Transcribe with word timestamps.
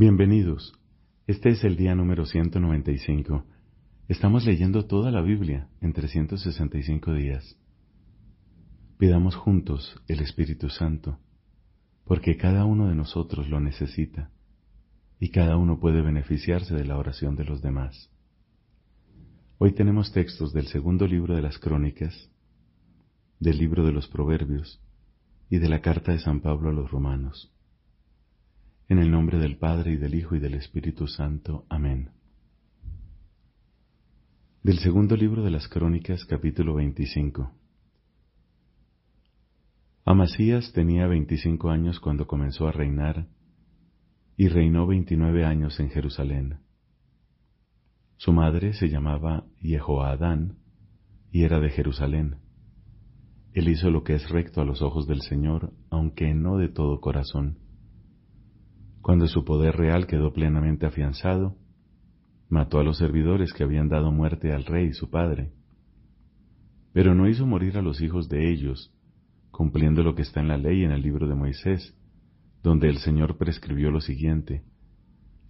Bienvenidos. 0.00 0.78
Este 1.26 1.48
es 1.48 1.64
el 1.64 1.74
día 1.74 1.96
número 1.96 2.24
195. 2.24 3.44
Estamos 4.06 4.46
leyendo 4.46 4.86
toda 4.86 5.10
la 5.10 5.22
Biblia 5.22 5.70
en 5.80 5.92
365 5.92 7.14
días. 7.14 7.58
Pidamos 8.96 9.34
juntos 9.34 10.00
el 10.06 10.20
Espíritu 10.20 10.68
Santo, 10.70 11.18
porque 12.04 12.36
cada 12.36 12.64
uno 12.64 12.86
de 12.88 12.94
nosotros 12.94 13.48
lo 13.48 13.58
necesita 13.58 14.30
y 15.18 15.30
cada 15.30 15.56
uno 15.56 15.80
puede 15.80 16.00
beneficiarse 16.00 16.76
de 16.76 16.84
la 16.84 16.96
oración 16.96 17.34
de 17.34 17.46
los 17.46 17.60
demás. 17.60 18.08
Hoy 19.58 19.72
tenemos 19.72 20.12
textos 20.12 20.52
del 20.52 20.68
segundo 20.68 21.08
libro 21.08 21.34
de 21.34 21.42
las 21.42 21.58
Crónicas, 21.58 22.30
del 23.40 23.58
libro 23.58 23.84
de 23.84 23.90
los 23.90 24.06
Proverbios 24.06 24.80
y 25.50 25.58
de 25.58 25.68
la 25.68 25.80
carta 25.80 26.12
de 26.12 26.20
San 26.20 26.40
Pablo 26.40 26.70
a 26.70 26.72
los 26.72 26.88
Romanos. 26.88 27.52
En 28.90 28.98
el 28.98 29.10
nombre 29.10 29.36
del 29.36 29.58
Padre 29.58 29.92
y 29.92 29.96
del 29.98 30.14
Hijo 30.14 30.34
y 30.34 30.38
del 30.38 30.54
Espíritu 30.54 31.06
Santo. 31.08 31.66
Amén. 31.68 32.08
Del 34.62 34.78
segundo 34.78 35.14
libro 35.14 35.42
de 35.42 35.50
las 35.50 35.68
Crónicas, 35.68 36.24
capítulo 36.24 36.76
25. 36.76 37.52
Amasías 40.06 40.72
tenía 40.72 41.06
veinticinco 41.06 41.68
años 41.68 42.00
cuando 42.00 42.26
comenzó 42.26 42.66
a 42.66 42.72
reinar 42.72 43.26
y 44.38 44.48
reinó 44.48 44.86
veintinueve 44.86 45.44
años 45.44 45.78
en 45.80 45.90
Jerusalén. 45.90 46.60
Su 48.16 48.32
madre 48.32 48.72
se 48.72 48.88
llamaba 48.88 49.44
Jehoadán 49.60 50.56
y 51.30 51.42
era 51.42 51.60
de 51.60 51.68
Jerusalén. 51.68 52.36
Él 53.52 53.68
hizo 53.68 53.90
lo 53.90 54.02
que 54.02 54.14
es 54.14 54.30
recto 54.30 54.62
a 54.62 54.64
los 54.64 54.80
ojos 54.80 55.06
del 55.06 55.20
Señor, 55.20 55.74
aunque 55.90 56.32
no 56.32 56.56
de 56.56 56.70
todo 56.70 57.02
corazón. 57.02 57.67
Cuando 59.08 59.26
su 59.26 59.42
poder 59.42 59.74
real 59.74 60.06
quedó 60.06 60.34
plenamente 60.34 60.84
afianzado, 60.84 61.56
mató 62.50 62.78
a 62.78 62.84
los 62.84 62.98
servidores 62.98 63.54
que 63.54 63.64
habían 63.64 63.88
dado 63.88 64.12
muerte 64.12 64.52
al 64.52 64.66
rey 64.66 64.92
su 64.92 65.08
padre. 65.08 65.50
Pero 66.92 67.14
no 67.14 67.26
hizo 67.26 67.46
morir 67.46 67.78
a 67.78 67.80
los 67.80 68.02
hijos 68.02 68.28
de 68.28 68.52
ellos, 68.52 68.92
cumpliendo 69.50 70.02
lo 70.02 70.14
que 70.14 70.20
está 70.20 70.40
en 70.40 70.48
la 70.48 70.58
ley 70.58 70.84
en 70.84 70.90
el 70.90 71.00
libro 71.00 71.26
de 71.26 71.34
Moisés, 71.34 71.96
donde 72.62 72.90
el 72.90 72.98
Señor 72.98 73.38
prescribió 73.38 73.90
lo 73.90 74.02
siguiente, 74.02 74.62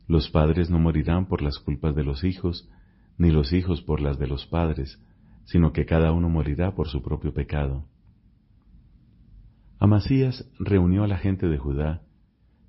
los 0.06 0.30
padres 0.30 0.70
no 0.70 0.78
morirán 0.78 1.26
por 1.26 1.42
las 1.42 1.58
culpas 1.58 1.96
de 1.96 2.04
los 2.04 2.22
hijos, 2.22 2.70
ni 3.16 3.32
los 3.32 3.52
hijos 3.52 3.82
por 3.82 4.00
las 4.00 4.20
de 4.20 4.28
los 4.28 4.46
padres, 4.46 5.02
sino 5.46 5.72
que 5.72 5.84
cada 5.84 6.12
uno 6.12 6.28
morirá 6.28 6.76
por 6.76 6.86
su 6.86 7.02
propio 7.02 7.34
pecado. 7.34 7.88
Amasías 9.80 10.48
reunió 10.60 11.02
a 11.02 11.08
la 11.08 11.18
gente 11.18 11.48
de 11.48 11.58
Judá 11.58 12.02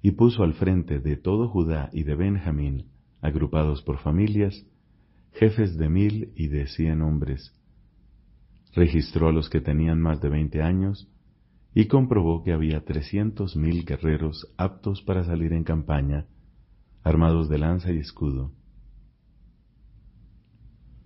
y 0.02 0.12
puso 0.12 0.44
al 0.44 0.54
frente 0.54 1.00
de 1.00 1.18
todo 1.18 1.50
Judá 1.50 1.90
y 1.94 2.04
de 2.04 2.16
Benjamín, 2.16 2.86
agrupados 3.22 3.82
por 3.82 4.00
familias, 4.00 4.66
jefes 5.34 5.78
de 5.78 5.90
mil 5.90 6.32
y 6.36 6.48
de 6.48 6.68
cien 6.68 7.02
hombres. 7.02 7.54
Registró 8.74 9.30
a 9.30 9.34
los 9.34 9.50
que 9.50 9.62
tenían 9.62 10.02
más 10.02 10.22
de 10.22 10.30
veinte 10.30 10.62
años 10.62 11.12
y 11.74 11.86
comprobó 11.86 12.44
que 12.44 12.54
había 12.54 12.86
trescientos 12.86 13.56
mil 13.56 13.86
guerreros 13.86 14.54
aptos 14.58 15.02
para 15.02 15.24
salir 15.24 15.54
en 15.54 15.64
campaña 15.64 16.26
armados 17.04 17.50
de 17.50 17.58
lanza 17.58 17.92
y 17.92 17.98
escudo. 17.98 18.52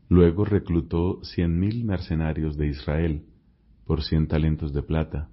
Luego 0.09 0.45
reclutó 0.45 1.23
cien 1.23 1.59
mil 1.59 1.86
mercenarios 1.86 2.58
de 2.58 2.67
Israel 2.67 3.25
por 3.86 4.03
cien 4.03 4.27
talentos 4.27 4.73
de 4.73 4.83
plata. 4.83 5.30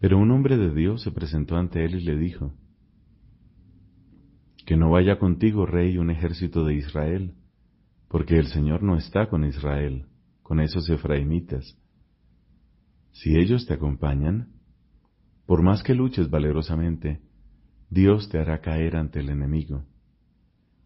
Pero 0.00 0.18
un 0.18 0.30
hombre 0.30 0.56
de 0.56 0.74
Dios 0.74 1.02
se 1.02 1.10
presentó 1.10 1.56
ante 1.56 1.84
él 1.84 1.96
y 1.96 2.04
le 2.04 2.16
dijo, 2.16 2.52
Que 4.66 4.76
no 4.76 4.90
vaya 4.90 5.18
contigo, 5.18 5.66
rey, 5.66 5.96
un 5.98 6.10
ejército 6.10 6.64
de 6.64 6.74
Israel, 6.74 7.34
porque 8.08 8.38
el 8.38 8.46
Señor 8.48 8.82
no 8.82 8.96
está 8.96 9.28
con 9.28 9.44
Israel, 9.44 10.06
con 10.42 10.60
esos 10.60 10.88
efraimitas. 10.90 11.78
Si 13.12 13.36
ellos 13.36 13.66
te 13.66 13.74
acompañan, 13.74 14.52
por 15.46 15.62
más 15.62 15.82
que 15.82 15.94
luches 15.94 16.28
valerosamente, 16.28 17.20
Dios 17.88 18.28
te 18.28 18.38
hará 18.38 18.60
caer 18.60 18.96
ante 18.96 19.20
el 19.20 19.30
enemigo, 19.30 19.84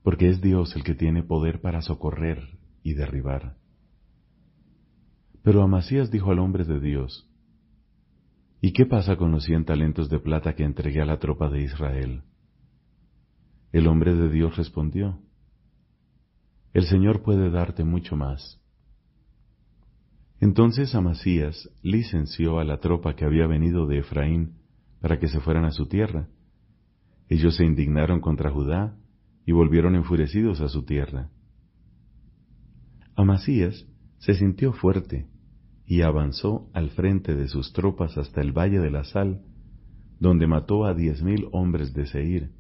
porque 0.03 0.29
es 0.29 0.41
Dios 0.41 0.77
el 0.77 0.85
que 0.85 0.95
tiene 0.95 1.23
poder 1.23 1.61
para 1.61 1.83
socorrer 1.83 2.59
y 2.83 2.95
derribar. 2.95 3.57
Pero 5.43 5.63
Amasías 5.63 6.11
dijo 6.11 6.31
al 6.31 6.39
hombre 6.39 6.65
de 6.65 6.79
Dios, 6.79 7.30
¿Y 8.61 8.73
qué 8.73 8.85
pasa 8.87 9.17
con 9.17 9.33
los 9.33 9.45
cien 9.45 9.65
talentos 9.65 10.11
de 10.11 10.19
plata 10.19 10.55
que 10.55 10.65
entregué 10.65 11.01
a 11.01 11.07
la 11.07 11.19
tropa 11.19 11.49
de 11.49 11.63
Israel? 11.63 12.23
El 13.73 13.87
hombre 13.87 14.15
de 14.15 14.29
Dios 14.29 14.57
respondió, 14.57 15.21
El 16.75 16.85
Señor 16.85 17.23
puede 17.23 17.51
darte 17.51 17.85
mucho 17.85 18.17
más. 18.17 18.61
Entonces 20.41 20.95
Amasías 20.95 21.71
licenció 21.83 22.59
a 22.59 22.65
la 22.65 22.81
tropa 22.81 23.15
que 23.15 23.25
había 23.25 23.47
venido 23.47 23.87
de 23.87 23.99
Efraín 23.99 24.59
para 25.01 25.19
que 25.19 25.29
se 25.29 25.41
fueran 25.41 25.65
a 25.65 25.71
su 25.71 25.87
tierra, 25.87 26.29
ellos 27.31 27.55
se 27.55 27.65
indignaron 27.65 28.21
contra 28.21 28.51
Judá 28.51 28.97
y 29.47 29.53
volvieron 29.53 29.95
enfurecidos 29.95 30.61
a 30.61 30.69
su 30.69 30.85
tierra. 30.85 31.31
Amasías 33.15 33.87
se 34.19 34.35
sintió 34.35 34.73
fuerte 34.73 35.30
y 35.91 36.03
avanzó 36.03 36.71
al 36.73 36.91
frente 36.91 37.35
de 37.35 37.49
sus 37.49 37.73
tropas 37.73 38.17
hasta 38.17 38.41
el 38.41 38.53
valle 38.57 38.79
de 38.79 38.93
la 38.93 39.03
sal, 39.03 39.43
donde 40.21 40.47
mató 40.47 40.85
a 40.85 40.95
diez 40.95 41.21
mil 41.21 41.49
hombres 41.51 41.93
de 41.95 42.07
Seir. 42.07 42.53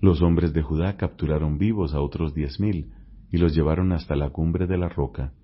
Los 0.00 0.22
hombres 0.22 0.54
de 0.54 0.62
Judá 0.62 0.96
capturaron 0.96 1.58
vivos 1.58 1.92
a 1.92 2.00
otros 2.00 2.32
diez 2.32 2.58
mil 2.58 2.94
y 3.30 3.36
los 3.36 3.54
llevaron 3.54 3.92
hasta 3.92 4.16
la 4.16 4.30
cumbre 4.30 4.66
de 4.66 4.78
la 4.78 4.88
roca. 4.88 5.34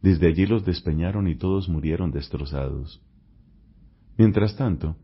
Desde 0.00 0.28
allí 0.28 0.46
los 0.46 0.64
despeñaron 0.64 1.26
y 1.26 1.34
todos 1.34 1.68
murieron 1.68 2.12
destrozados. 2.12 3.02
Mientras 4.16 4.54
tanto, 4.56 4.94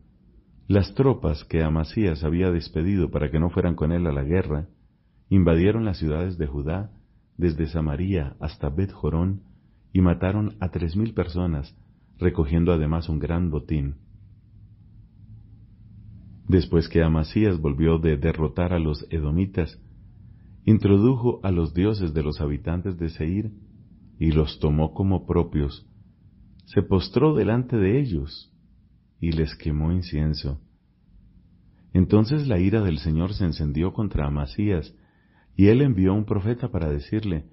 las 0.65 0.93
tropas 0.93 1.43
que 1.43 1.61
Amasías 1.61 2.23
había 2.23 2.51
despedido 2.51 3.11
para 3.11 3.29
que 3.31 3.39
no 3.41 3.49
fueran 3.49 3.75
con 3.75 3.91
él 3.91 4.07
a 4.07 4.13
la 4.13 4.23
guerra, 4.23 4.69
invadieron 5.27 5.83
las 5.83 5.97
ciudades 5.97 6.37
de 6.37 6.47
Judá 6.47 6.89
desde 7.35 7.67
Samaria 7.67 8.37
hasta 8.39 8.69
Bet 8.69 8.93
Jorón 8.93 9.50
y 9.93 10.01
mataron 10.01 10.55
a 10.59 10.69
tres 10.69 10.95
mil 10.95 11.13
personas, 11.13 11.75
recogiendo 12.17 12.71
además 12.71 13.09
un 13.09 13.19
gran 13.19 13.49
botín. 13.49 13.95
Después 16.47 16.89
que 16.89 17.01
Amasías 17.01 17.59
volvió 17.59 17.97
de 17.97 18.17
derrotar 18.17 18.73
a 18.73 18.79
los 18.79 19.05
edomitas, 19.09 19.79
introdujo 20.65 21.39
a 21.43 21.51
los 21.51 21.73
dioses 21.73 22.13
de 22.13 22.23
los 22.23 22.41
habitantes 22.41 22.97
de 22.97 23.09
Seir 23.09 23.51
y 24.19 24.31
los 24.31 24.59
tomó 24.59 24.93
como 24.93 25.25
propios, 25.25 25.87
se 26.65 26.81
postró 26.83 27.33
delante 27.35 27.77
de 27.77 27.99
ellos 27.99 28.53
y 29.19 29.31
les 29.31 29.55
quemó 29.55 29.91
incienso. 29.91 30.61
Entonces 31.93 32.47
la 32.47 32.59
ira 32.59 32.81
del 32.81 32.99
Señor 32.99 33.33
se 33.33 33.45
encendió 33.45 33.93
contra 33.93 34.27
Amasías, 34.27 34.93
y 35.55 35.67
él 35.67 35.81
envió 35.81 36.13
un 36.13 36.25
profeta 36.25 36.69
para 36.69 36.89
decirle, 36.89 37.45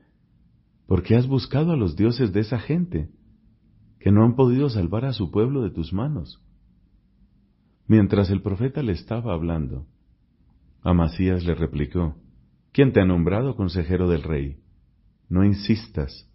¿por 0.89 1.03
qué 1.03 1.17
has 1.17 1.27
buscado 1.27 1.73
a 1.73 1.77
los 1.77 1.97
dioses 1.97 2.33
de 2.33 2.41
esa 2.41 2.59
gente, 2.59 3.11
que 4.01 4.11
no 4.11 4.25
han 4.25 4.35
podido 4.35 4.71
salvar 4.71 5.05
a 5.05 5.13
su 5.13 5.31
pueblo 5.31 5.63
de 5.63 5.71
tus 5.71 5.93
manos? 5.93 6.43
Mientras 7.87 8.31
el 8.31 8.41
profeta 8.41 8.83
le 8.83 8.93
estaba 8.93 9.35
hablando, 9.35 9.87
Amasías 10.81 11.45
le 11.45 11.55
replicó, 11.55 12.17
¿quién 12.73 12.95
te 12.95 13.03
ha 13.03 13.05
nombrado 13.05 13.55
consejero 13.55 14.09
del 14.09 14.23
rey? 14.23 14.61
No 15.29 15.45
insistas, 15.45 16.27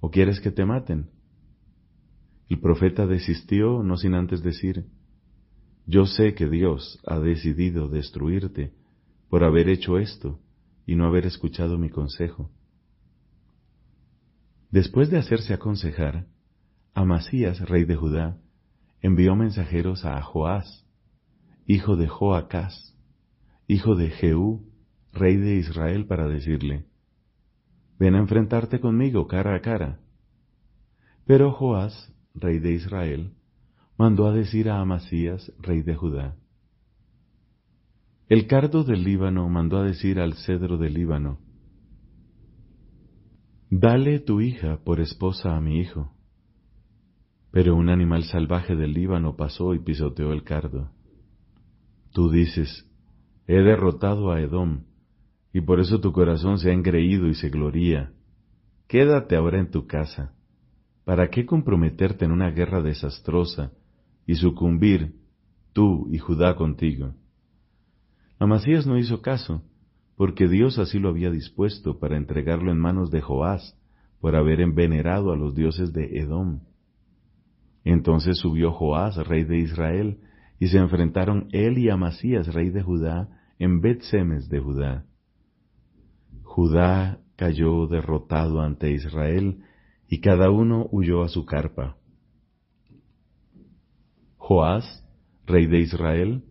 ¿o 0.00 0.10
quieres 0.10 0.40
que 0.40 0.50
te 0.50 0.66
maten? 0.66 1.08
El 2.50 2.60
profeta 2.60 3.06
desistió 3.06 3.82
no 3.82 3.96
sin 3.96 4.12
antes 4.12 4.42
decir, 4.42 4.88
Yo 5.86 6.04
sé 6.04 6.34
que 6.34 6.50
Dios 6.50 7.00
ha 7.06 7.18
decidido 7.18 7.88
destruirte 7.88 8.74
por 9.30 9.42
haber 9.42 9.70
hecho 9.70 9.98
esto 9.98 10.38
y 10.84 10.96
no 10.96 11.06
haber 11.06 11.24
escuchado 11.24 11.78
mi 11.78 11.88
consejo. 11.88 12.50
Después 14.70 15.10
de 15.10 15.18
hacerse 15.18 15.52
aconsejar, 15.52 16.26
Amasías, 16.94 17.60
rey 17.68 17.84
de 17.84 17.96
Judá, 17.96 18.38
envió 19.00 19.34
mensajeros 19.34 20.04
a 20.04 20.20
Joás, 20.22 20.86
hijo 21.66 21.96
de 21.96 22.08
Joacás, 22.08 22.96
hijo 23.66 23.94
de 23.94 24.10
Jehú, 24.10 24.68
rey 25.12 25.36
de 25.36 25.56
Israel, 25.56 26.06
para 26.06 26.28
decirle, 26.28 26.86
Ven 27.98 28.14
a 28.14 28.18
enfrentarte 28.18 28.80
conmigo 28.80 29.26
cara 29.26 29.54
a 29.54 29.60
cara. 29.60 30.00
Pero 31.26 31.52
Joás 31.52 32.12
rey 32.34 32.58
de 32.58 32.72
Israel, 32.72 33.32
mandó 33.98 34.26
a 34.26 34.32
decir 34.32 34.70
a 34.70 34.80
Amasías, 34.80 35.52
rey 35.58 35.82
de 35.82 35.94
Judá. 35.94 36.36
El 38.28 38.46
cardo 38.46 38.84
del 38.84 39.02
Líbano 39.02 39.48
mandó 39.48 39.78
a 39.78 39.84
decir 39.84 40.20
al 40.20 40.34
cedro 40.34 40.78
del 40.78 40.94
Líbano, 40.94 41.38
Dale 43.72 44.18
tu 44.18 44.40
hija 44.40 44.80
por 44.82 44.98
esposa 44.98 45.56
a 45.56 45.60
mi 45.60 45.78
hijo. 45.78 46.12
Pero 47.52 47.76
un 47.76 47.88
animal 47.88 48.24
salvaje 48.24 48.74
del 48.74 48.92
Líbano 48.92 49.36
pasó 49.36 49.74
y 49.74 49.78
pisoteó 49.78 50.32
el 50.32 50.42
cardo. 50.42 50.90
Tú 52.12 52.30
dices, 52.30 52.90
He 53.46 53.62
derrotado 53.62 54.32
a 54.32 54.40
Edom, 54.40 54.86
y 55.52 55.60
por 55.60 55.78
eso 55.78 56.00
tu 56.00 56.10
corazón 56.10 56.58
se 56.58 56.70
ha 56.70 56.72
engreído 56.72 57.28
y 57.28 57.34
se 57.34 57.48
gloría. 57.48 58.12
Quédate 58.88 59.36
ahora 59.36 59.60
en 59.60 59.70
tu 59.70 59.86
casa. 59.86 60.34
¿Para 61.04 61.30
qué 61.30 61.46
comprometerte 61.46 62.24
en 62.24 62.32
una 62.32 62.50
guerra 62.50 62.82
desastrosa 62.82 63.70
y 64.26 64.34
sucumbir 64.34 65.14
tú 65.72 66.08
y 66.10 66.18
Judá 66.18 66.56
contigo? 66.56 67.14
Amasías 68.40 68.84
no 68.84 68.98
hizo 68.98 69.22
caso, 69.22 69.62
porque 70.20 70.48
Dios 70.48 70.78
así 70.78 70.98
lo 70.98 71.08
había 71.08 71.30
dispuesto 71.30 71.98
para 71.98 72.18
entregarlo 72.18 72.70
en 72.70 72.78
manos 72.78 73.10
de 73.10 73.22
Joás, 73.22 73.80
por 74.20 74.36
haber 74.36 74.60
envenerado 74.60 75.32
a 75.32 75.36
los 75.36 75.54
dioses 75.54 75.94
de 75.94 76.18
Edom. 76.18 76.60
Entonces 77.84 78.36
subió 78.36 78.70
Joás, 78.70 79.16
rey 79.26 79.44
de 79.44 79.60
Israel, 79.60 80.18
y 80.58 80.68
se 80.68 80.76
enfrentaron 80.76 81.48
él 81.52 81.78
y 81.78 81.88
Amasías, 81.88 82.52
rey 82.52 82.68
de 82.68 82.82
Judá, 82.82 83.30
en 83.58 83.80
Bet-Semes 83.80 84.50
de 84.50 84.60
Judá. 84.60 85.06
Judá 86.42 87.20
cayó 87.36 87.86
derrotado 87.86 88.60
ante 88.60 88.92
Israel, 88.92 89.62
y 90.06 90.20
cada 90.20 90.50
uno 90.50 90.86
huyó 90.92 91.22
a 91.22 91.30
su 91.30 91.46
carpa. 91.46 91.96
Joás, 94.36 95.02
rey 95.46 95.66
de 95.66 95.78
Israel, 95.78 96.44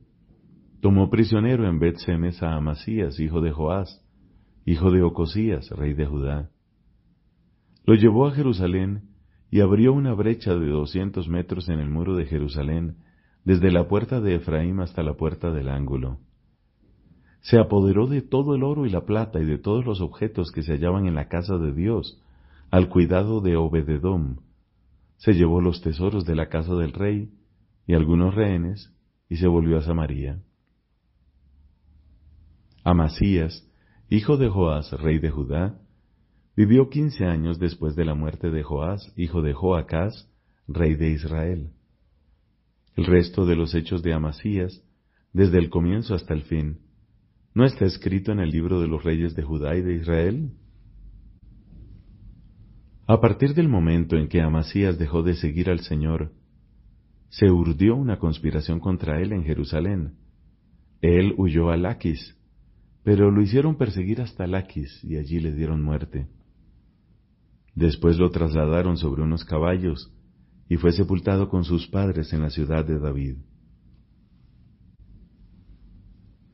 tomó 0.82 1.10
prisionero 1.10 1.68
en 1.68 1.80
Bet-Semes 1.80 2.42
a 2.42 2.56
Amasías, 2.56 3.20
hijo 3.20 3.42
de 3.42 3.52
Joás, 3.52 4.06
hijo 4.66 4.92
de 4.92 5.02
Ocosías, 5.02 5.70
rey 5.72 5.94
de 5.94 6.06
Judá. 6.06 6.50
Lo 7.86 7.96
llevó 7.96 8.28
a 8.28 8.32
Jerusalén 8.32 9.10
y 9.52 9.62
abrió 9.62 9.94
una 9.94 10.14
brecha 10.14 10.56
de 10.56 10.68
doscientos 10.68 11.28
metros 11.28 11.70
en 11.70 11.80
el 11.80 11.90
muro 11.90 12.16
de 12.16 12.26
Jerusalén, 12.26 12.98
desde 13.44 13.72
la 13.72 13.88
puerta 13.88 14.22
de 14.22 14.36
Efraín 14.36 14.80
hasta 14.80 15.02
la 15.02 15.16
puerta 15.16 15.52
del 15.52 15.70
ángulo. 15.70 16.20
Se 17.42 17.58
apoderó 17.58 18.08
de 18.08 18.22
todo 18.22 18.54
el 18.56 18.64
oro 18.64 18.86
y 18.86 18.90
la 18.90 19.06
plata 19.06 19.40
y 19.40 19.46
de 19.46 19.58
todos 19.58 19.86
los 19.86 20.02
objetos 20.02 20.52
que 20.52 20.62
se 20.62 20.74
hallaban 20.74 21.08
en 21.08 21.16
la 21.16 21.30
casa 21.30 21.58
de 21.58 21.74
Dios, 21.74 22.22
al 22.70 22.90
cuidado 22.90 23.42
de 23.42 23.56
Obededom. 23.56 24.38
Se 25.18 25.34
llevó 25.34 25.62
los 25.62 25.82
tesoros 25.82 26.26
de 26.26 26.36
la 26.36 26.50
casa 26.50 26.76
del 26.76 26.94
rey 26.94 27.32
y 27.88 27.96
algunos 27.96 28.36
rehenes, 28.36 28.94
y 29.30 29.38
se 29.38 29.48
volvió 29.48 29.78
a 29.78 29.82
Samaria. 29.82 30.42
Amasías, 32.90 33.68
hijo 34.10 34.38
de 34.38 34.50
Joás, 34.50 34.92
rey 34.92 35.20
de 35.20 35.30
Judá, 35.30 35.80
Vivió 36.60 36.90
quince 36.90 37.24
años 37.24 37.58
después 37.58 37.96
de 37.96 38.04
la 38.04 38.16
muerte 38.16 38.50
de 38.50 38.64
Joás, 38.64 39.14
hijo 39.16 39.42
de 39.42 39.54
Joacás, 39.54 40.30
rey 40.68 40.96
de 40.96 41.12
Israel. 41.12 41.70
El 42.98 43.06
resto 43.06 43.46
de 43.46 43.56
los 43.56 43.74
hechos 43.76 44.04
de 44.04 44.14
Amasías, 44.14 44.84
desde 45.32 45.58
el 45.58 45.70
comienzo 45.70 46.16
hasta 46.16 46.34
el 46.34 46.42
fin, 46.42 46.80
¿no 47.54 47.64
está 47.64 47.86
escrito 47.86 48.34
en 48.34 48.42
el 48.42 48.50
libro 48.50 48.82
de 48.82 48.90
los 48.90 49.02
reyes 49.06 49.38
de 49.38 49.44
Judá 49.44 49.74
y 49.78 49.82
de 49.82 49.94
Israel? 49.96 50.52
A 53.08 53.22
partir 53.22 53.54
del 53.54 53.70
momento 53.70 54.18
en 54.18 54.28
que 54.28 54.42
Amasías 54.42 55.00
dejó 55.00 55.24
de 55.24 55.36
seguir 55.36 55.70
al 55.70 55.80
Señor, 55.80 56.34
se 57.30 57.50
urdió 57.50 57.96
una 57.96 58.20
conspiración 58.20 58.82
contra 58.82 59.22
él 59.22 59.32
en 59.32 59.46
Jerusalén. 59.46 60.16
Él 61.00 61.36
huyó 61.38 61.70
a 61.70 61.78
Laquis, 61.78 62.36
pero 63.04 63.32
lo 63.32 63.42
hicieron 63.42 63.76
perseguir 63.76 64.22
hasta 64.22 64.48
Laquis 64.48 65.04
y 65.04 65.18
allí 65.18 65.40
le 65.40 65.54
dieron 65.54 65.84
muerte. 65.84 66.28
Después 67.76 68.18
lo 68.18 68.30
trasladaron 68.30 68.98
sobre 68.98 69.22
unos 69.22 69.46
caballos 69.46 70.12
y 70.68 70.78
fue 70.78 70.92
sepultado 70.92 71.50
con 71.50 71.64
sus 71.64 71.88
padres 71.88 72.34
en 72.34 72.42
la 72.42 72.50
ciudad 72.50 72.86
de 72.86 73.00
David. 73.00 73.38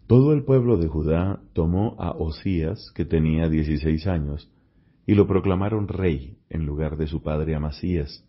Todo 0.08 0.34
el 0.34 0.44
pueblo 0.44 0.78
de 0.78 0.88
Judá 0.88 1.42
tomó 1.54 1.96
a 2.00 2.12
Osías, 2.12 2.92
que 2.94 3.06
tenía 3.06 3.50
dieciséis 3.50 4.06
años, 4.06 4.52
y 5.08 5.16
lo 5.16 5.28
proclamaron 5.28 5.88
rey 5.88 6.38
en 6.50 6.66
lugar 6.66 6.96
de 6.98 7.08
su 7.08 7.24
padre 7.24 7.56
Amasías. 7.56 8.24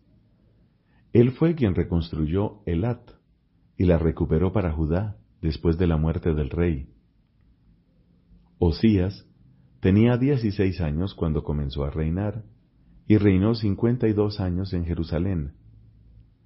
Él 1.13 1.31
fue 1.31 1.55
quien 1.55 1.75
reconstruyó 1.75 2.61
Elat 2.65 3.11
y 3.77 3.85
la 3.85 3.99
recuperó 3.99 4.51
para 4.51 4.71
Judá 4.71 5.17
después 5.41 5.77
de 5.77 5.85
la 5.85 5.97
muerte 5.97 6.33
del 6.33 6.49
rey. 6.49 6.89
Osías 8.59 9.27
tenía 9.79 10.17
dieciséis 10.17 10.81
años 10.81 11.13
cuando 11.13 11.43
comenzó 11.43 11.83
a 11.83 11.91
reinar 11.91 12.43
y 13.07 13.17
reinó 13.17 13.55
cincuenta 13.55 14.07
y 14.07 14.13
dos 14.13 14.39
años 14.39 14.73
en 14.73 14.85
Jerusalén. 14.85 15.53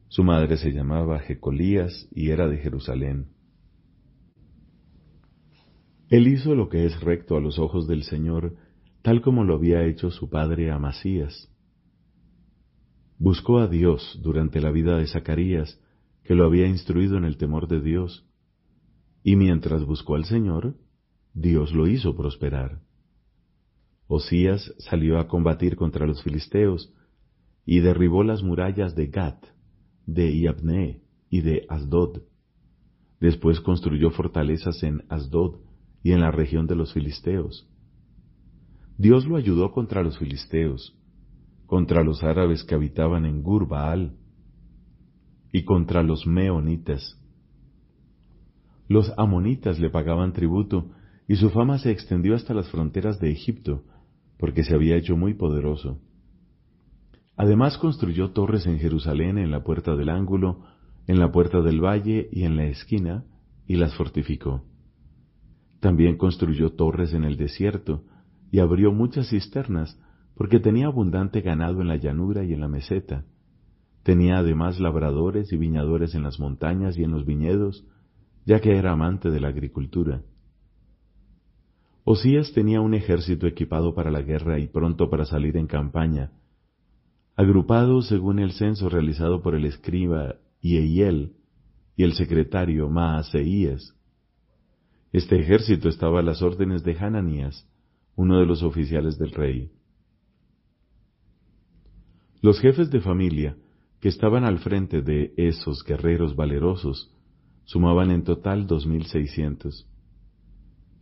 Su 0.09 0.23
madre 0.23 0.57
se 0.57 0.71
llamaba 0.71 1.19
Jecolías 1.19 2.07
y 2.11 2.29
era 2.29 2.47
de 2.47 2.57
Jerusalén. 2.57 3.29
Él 6.09 6.27
hizo 6.27 6.55
lo 6.55 6.67
que 6.67 6.85
es 6.85 6.99
recto 6.99 7.37
a 7.37 7.41
los 7.41 7.57
ojos 7.57 7.87
del 7.87 8.03
Señor, 8.03 8.57
tal 9.01 9.21
como 9.21 9.45
lo 9.45 9.55
había 9.55 9.85
hecho 9.85 10.11
su 10.11 10.29
padre 10.29 10.69
Amasías. 10.69 11.49
Buscó 13.17 13.59
a 13.59 13.67
Dios 13.67 14.19
durante 14.21 14.59
la 14.59 14.71
vida 14.71 14.97
de 14.97 15.07
Zacarías, 15.07 15.79
que 16.23 16.35
lo 16.35 16.43
había 16.43 16.67
instruido 16.67 17.17
en 17.17 17.23
el 17.23 17.37
temor 17.37 17.69
de 17.69 17.79
Dios, 17.79 18.27
y 19.23 19.37
mientras 19.37 19.85
buscó 19.85 20.15
al 20.15 20.25
Señor, 20.25 20.75
Dios 21.33 21.73
lo 21.73 21.87
hizo 21.87 22.15
prosperar. 22.15 22.81
Osías 24.07 24.73
salió 24.79 25.19
a 25.19 25.27
combatir 25.27 25.75
contra 25.75 26.05
los 26.05 26.21
filisteos 26.23 26.93
y 27.65 27.79
derribó 27.79 28.23
las 28.23 28.43
murallas 28.43 28.95
de 28.95 29.07
Gat, 29.07 29.45
de 30.05 30.37
Yabne 30.37 31.01
y 31.29 31.41
de 31.41 31.65
Asdod. 31.69 32.21
Después 33.19 33.61
construyó 33.61 34.11
fortalezas 34.11 34.83
en 34.83 35.03
Asdod 35.07 35.61
y 36.03 36.11
en 36.11 36.21
la 36.21 36.31
región 36.31 36.67
de 36.67 36.75
los 36.75 36.93
filisteos. 36.93 37.67
Dios 38.97 39.25
lo 39.25 39.37
ayudó 39.37 39.71
contra 39.71 40.03
los 40.03 40.17
filisteos, 40.17 40.95
contra 41.65 42.03
los 42.03 42.23
árabes 42.23 42.63
que 42.63 42.75
habitaban 42.75 43.25
en 43.25 43.41
Gurbaal 43.41 44.17
y 45.53 45.63
contra 45.63 46.03
los 46.03 46.27
meonitas. 46.27 47.17
Los 48.87 49.13
amonitas 49.17 49.79
le 49.79 49.89
pagaban 49.89 50.33
tributo 50.33 50.91
y 51.31 51.37
su 51.37 51.49
fama 51.49 51.77
se 51.77 51.91
extendió 51.91 52.35
hasta 52.35 52.53
las 52.53 52.69
fronteras 52.69 53.21
de 53.21 53.31
Egipto 53.31 53.85
porque 54.37 54.65
se 54.65 54.75
había 54.75 54.97
hecho 54.97 55.15
muy 55.15 55.33
poderoso. 55.33 55.97
Además 57.37 57.77
construyó 57.77 58.31
torres 58.31 58.67
en 58.67 58.79
Jerusalén, 58.79 59.37
en 59.37 59.49
la 59.49 59.63
puerta 59.63 59.95
del 59.95 60.09
ángulo, 60.09 60.65
en 61.07 61.19
la 61.19 61.31
puerta 61.31 61.61
del 61.61 61.79
valle 61.79 62.27
y 62.33 62.43
en 62.43 62.57
la 62.57 62.65
esquina, 62.65 63.23
y 63.65 63.77
las 63.77 63.95
fortificó. 63.95 64.65
También 65.79 66.17
construyó 66.17 66.73
torres 66.73 67.13
en 67.13 67.23
el 67.23 67.37
desierto, 67.37 68.03
y 68.51 68.59
abrió 68.59 68.91
muchas 68.91 69.29
cisternas, 69.29 69.97
porque 70.35 70.59
tenía 70.59 70.87
abundante 70.87 71.39
ganado 71.39 71.79
en 71.79 71.87
la 71.87 71.95
llanura 71.95 72.43
y 72.43 72.51
en 72.51 72.59
la 72.59 72.67
meseta. 72.67 73.23
Tenía 74.03 74.39
además 74.39 74.81
labradores 74.81 75.53
y 75.53 75.55
viñadores 75.55 76.13
en 76.13 76.23
las 76.23 76.41
montañas 76.41 76.97
y 76.97 77.05
en 77.05 77.11
los 77.11 77.25
viñedos, 77.25 77.87
ya 78.45 78.59
que 78.59 78.75
era 78.75 78.91
amante 78.91 79.29
de 79.29 79.39
la 79.39 79.47
agricultura. 79.47 80.23
Osías 82.03 82.51
tenía 82.53 82.81
un 82.81 82.93
ejército 82.93 83.45
equipado 83.45 83.93
para 83.93 84.09
la 84.09 84.21
guerra 84.21 84.59
y 84.59 84.67
pronto 84.67 85.09
para 85.09 85.25
salir 85.25 85.55
en 85.57 85.67
campaña, 85.67 86.31
agrupado 87.35 88.01
según 88.01 88.39
el 88.39 88.53
censo 88.53 88.89
realizado 88.89 89.41
por 89.41 89.55
el 89.55 89.65
escriba 89.65 90.35
Yeiel 90.61 91.33
y 91.95 92.03
el 92.03 92.13
secretario 92.13 92.89
Maaseías. 92.89 93.95
Este 95.13 95.39
ejército 95.39 95.89
estaba 95.89 96.19
a 96.19 96.23
las 96.23 96.41
órdenes 96.41 96.83
de 96.83 96.97
Hananías, 96.97 97.67
uno 98.15 98.39
de 98.39 98.45
los 98.45 98.63
oficiales 98.63 99.17
del 99.19 99.31
rey. 99.31 99.71
Los 102.41 102.59
jefes 102.59 102.89
de 102.89 103.01
familia, 103.01 103.55
que 103.99 104.09
estaban 104.09 104.45
al 104.45 104.57
frente 104.59 105.03
de 105.03 105.33
esos 105.37 105.83
guerreros 105.83 106.35
valerosos, 106.35 107.13
sumaban 107.65 108.09
en 108.09 108.23
total 108.23 108.65
dos 108.65 108.87
mil 108.87 109.05
seiscientos. 109.05 109.87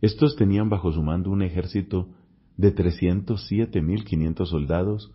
Estos 0.00 0.36
tenían 0.36 0.68
bajo 0.68 0.92
su 0.92 1.02
mando 1.02 1.30
un 1.30 1.42
ejército 1.42 2.08
de 2.56 3.82
mil 3.82 4.04
quinientos 4.04 4.50
soldados 4.50 5.12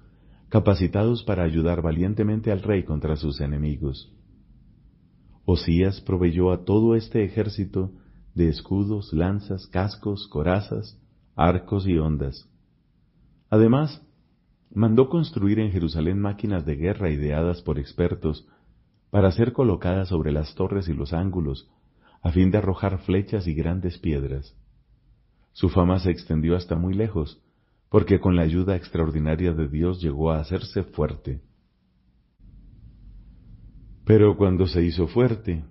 capacitados 0.50 1.24
para 1.24 1.44
ayudar 1.44 1.82
valientemente 1.82 2.52
al 2.52 2.62
rey 2.62 2.84
contra 2.84 3.16
sus 3.16 3.42
enemigos. 3.42 4.12
Osías 5.46 6.02
proveyó 6.02 6.52
a 6.52 6.66
todo 6.66 6.96
este 6.96 7.24
ejército 7.24 7.92
de 8.34 8.50
escudos, 8.50 9.14
lanzas, 9.14 9.68
cascos, 9.68 10.28
corazas, 10.28 11.00
arcos 11.36 11.88
y 11.88 11.98
ondas. 11.98 12.50
Además, 13.50 14.02
mandó 14.74 15.10
construir 15.10 15.60
en 15.60 15.72
Jerusalén 15.72 16.20
máquinas 16.20 16.66
de 16.66 16.76
guerra 16.76 17.10
ideadas 17.10 17.62
por 17.62 17.80
expertos 17.80 18.48
para 19.10 19.32
ser 19.32 19.54
colocadas 19.54 20.10
sobre 20.10 20.32
las 20.32 20.56
torres 20.56 20.90
y 20.90 20.94
los 20.94 21.14
ángulos, 21.14 21.70
a 22.22 22.32
fin 22.32 22.52
de 22.52 22.58
arrojar 22.58 23.00
flechas 23.00 23.48
y 23.48 23.54
grandes 23.54 23.98
piedras. 24.00 24.56
Su 25.56 25.70
fama 25.70 26.00
se 26.00 26.12
extendió 26.12 26.58
hasta 26.58 26.76
muy 26.76 26.94
lejos, 26.94 27.42
porque 27.90 28.20
con 28.20 28.36
la 28.36 28.42
ayuda 28.42 28.76
extraordinaria 28.76 29.54
de 29.54 29.70
Dios 29.70 30.02
llegó 30.02 30.32
a 30.32 30.40
hacerse 30.42 30.84
fuerte. 30.84 31.44
Pero 34.04 34.36
cuando 34.36 34.68
se 34.68 34.84
hizo 34.84 35.08
fuerte, 35.08 35.64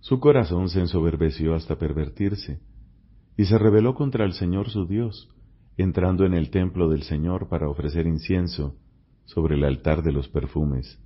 su 0.00 0.18
corazón 0.18 0.70
se 0.70 0.80
ensoberbeció 0.80 1.54
hasta 1.54 1.76
pervertirse, 1.76 2.62
y 3.36 3.44
se 3.44 3.58
rebeló 3.58 3.94
contra 3.94 4.24
el 4.24 4.32
Señor 4.32 4.70
su 4.70 4.86
Dios, 4.86 5.28
entrando 5.76 6.24
en 6.24 6.32
el 6.32 6.48
templo 6.48 6.88
del 6.88 7.02
Señor 7.02 7.50
para 7.50 7.68
ofrecer 7.68 8.06
incienso 8.06 8.78
sobre 9.26 9.56
el 9.56 9.64
altar 9.64 10.02
de 10.02 10.12
los 10.12 10.28
perfumes. 10.28 10.98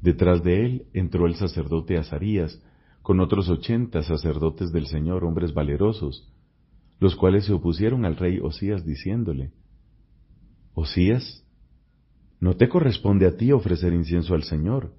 Detrás 0.00 0.42
de 0.42 0.64
él 0.64 0.86
entró 0.94 1.26
el 1.26 1.34
sacerdote 1.34 1.98
Azarías, 1.98 2.58
con 3.02 3.20
otros 3.20 3.50
ochenta 3.50 4.02
sacerdotes 4.02 4.72
del 4.72 4.86
Señor, 4.86 5.24
hombres 5.24 5.52
valerosos, 5.52 6.30
los 7.00 7.16
cuales 7.16 7.44
se 7.44 7.52
opusieron 7.52 8.04
al 8.04 8.16
rey 8.16 8.38
Osías 8.40 8.84
diciéndole, 8.84 9.52
Osías, 10.74 11.44
no 12.40 12.56
te 12.56 12.68
corresponde 12.68 13.26
a 13.26 13.36
ti 13.36 13.52
ofrecer 13.52 13.92
incienso 13.92 14.34
al 14.34 14.42
Señor, 14.42 14.92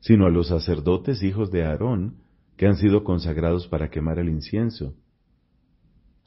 sino 0.00 0.26
a 0.26 0.30
los 0.30 0.48
sacerdotes 0.48 1.22
hijos 1.22 1.50
de 1.50 1.64
Aarón, 1.64 2.16
que 2.56 2.66
han 2.66 2.76
sido 2.76 3.04
consagrados 3.04 3.68
para 3.68 3.90
quemar 3.90 4.18
el 4.18 4.28
incienso. 4.28 4.94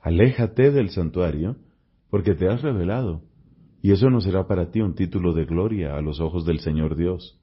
Aléjate 0.01 0.71
del 0.71 0.89
santuario, 0.89 1.57
porque 2.09 2.35
te 2.35 2.47
has 2.47 2.61
revelado, 2.61 3.23
y 3.81 3.91
eso 3.91 4.09
no 4.09 4.21
será 4.21 4.47
para 4.47 4.71
ti 4.71 4.81
un 4.81 4.95
título 4.95 5.33
de 5.33 5.45
gloria 5.45 5.95
a 5.95 6.01
los 6.01 6.19
ojos 6.19 6.45
del 6.45 6.59
Señor 6.59 6.95
Dios. 6.95 7.39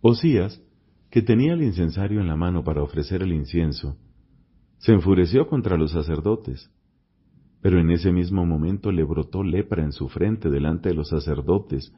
Osías, 0.00 0.62
que 1.10 1.22
tenía 1.22 1.54
el 1.54 1.62
incensario 1.62 2.20
en 2.20 2.28
la 2.28 2.36
mano 2.36 2.64
para 2.64 2.82
ofrecer 2.82 3.22
el 3.22 3.32
incienso, 3.32 3.96
se 4.80 4.92
enfureció 4.92 5.46
contra 5.46 5.76
los 5.76 5.92
sacerdotes, 5.92 6.70
pero 7.60 7.78
en 7.78 7.90
ese 7.90 8.12
mismo 8.12 8.46
momento 8.46 8.90
le 8.90 9.04
brotó 9.04 9.42
lepra 9.42 9.84
en 9.84 9.92
su 9.92 10.08
frente 10.08 10.48
delante 10.48 10.88
de 10.88 10.94
los 10.94 11.10
sacerdotes 11.10 11.94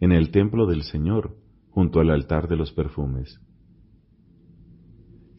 en 0.00 0.12
el 0.12 0.30
templo 0.30 0.66
del 0.66 0.82
Señor, 0.82 1.36
junto 1.70 2.00
al 2.00 2.08
altar 2.08 2.48
de 2.48 2.56
los 2.56 2.72
perfumes. 2.72 3.38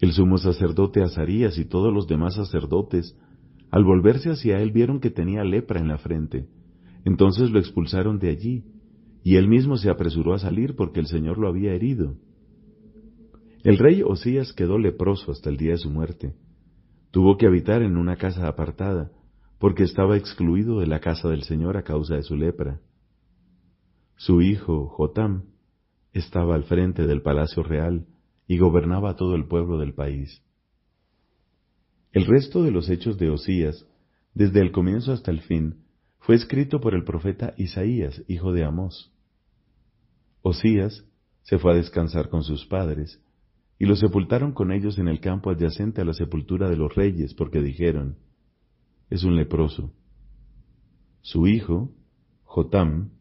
El 0.02 0.12
sumo 0.12 0.38
sacerdote 0.38 1.02
Azarías 1.02 1.58
y 1.58 1.66
todos 1.66 1.92
los 1.92 2.08
demás 2.08 2.36
sacerdotes, 2.36 3.18
al 3.72 3.84
volverse 3.84 4.30
hacia 4.30 4.60
él, 4.60 4.72
vieron 4.72 5.00
que 5.00 5.10
tenía 5.10 5.44
lepra 5.44 5.80
en 5.80 5.88
la 5.88 5.98
frente. 5.98 6.48
Entonces 7.06 7.50
lo 7.50 7.58
expulsaron 7.58 8.20
de 8.20 8.30
allí, 8.30 8.66
y 9.24 9.38
él 9.38 9.48
mismo 9.48 9.78
se 9.78 9.90
apresuró 9.90 10.36
a 10.36 10.40
salir 10.40 10.76
porque 10.76 11.00
el 11.00 11.08
Señor 11.08 11.40
lo 11.40 11.48
había 11.48 11.74
herido. 11.74 12.18
El 13.64 13.80
rey 13.80 14.04
Osías 14.04 14.54
quedó 14.54 14.78
leproso 14.78 15.32
hasta 15.32 15.50
el 15.50 15.58
día 15.58 15.72
de 15.72 15.78
su 15.78 15.90
muerte. 15.90 16.36
Tuvo 17.14 17.38
que 17.38 17.46
habitar 17.46 17.84
en 17.84 17.96
una 17.98 18.16
casa 18.16 18.48
apartada, 18.48 19.12
porque 19.60 19.84
estaba 19.84 20.18
excluido 20.18 20.80
de 20.80 20.88
la 20.88 21.00
casa 21.00 21.30
del 21.30 21.44
Señor 21.44 21.78
a 21.78 21.84
causa 21.84 22.16
de 22.16 22.24
su 22.24 22.36
lepra. 22.36 22.82
Su 24.16 24.42
hijo, 24.42 24.88
Jotam, 24.88 25.44
estaba 26.12 26.56
al 26.56 26.64
frente 26.64 27.06
del 27.06 27.22
palacio 27.22 27.62
real 27.62 28.08
y 28.48 28.58
gobernaba 28.58 29.16
todo 29.16 29.36
el 29.36 29.46
pueblo 29.46 29.78
del 29.78 29.94
país. 29.94 30.42
El 32.14 32.26
resto 32.26 32.64
de 32.64 32.72
los 32.72 32.90
hechos 32.90 33.20
de 33.20 33.30
Osías, 33.30 33.86
desde 34.34 34.62
el 34.62 34.72
comienzo 34.72 35.12
hasta 35.14 35.30
el 35.30 35.42
fin, 35.42 35.84
fue 36.18 36.34
escrito 36.34 36.82
por 36.82 36.96
el 36.96 37.04
profeta 37.04 37.54
Isaías, 37.58 38.24
hijo 38.28 38.54
de 38.54 38.64
Amós. 38.64 39.14
Osías 40.42 41.06
se 41.44 41.60
fue 41.60 41.74
a 41.74 41.76
descansar 41.76 42.30
con 42.30 42.44
sus 42.44 42.66
padres, 42.66 43.22
y 43.80 43.86
lo 43.86 43.96
sepultaron 43.96 44.54
con 44.54 44.72
ellos 44.72 44.98
en 44.98 45.08
el 45.08 45.20
campo 45.20 45.50
adyacente 45.50 46.02
a 46.02 46.06
la 46.06 46.14
sepultura 46.14 46.70
de 46.70 46.78
los 46.78 46.94
reyes, 46.96 47.34
porque 47.34 47.62
dijeron, 47.62 48.18
es 49.10 49.24
un 49.24 49.36
leproso. 49.36 49.94
Su 51.22 51.48
hijo, 51.48 51.92
Jotam, 52.44 53.12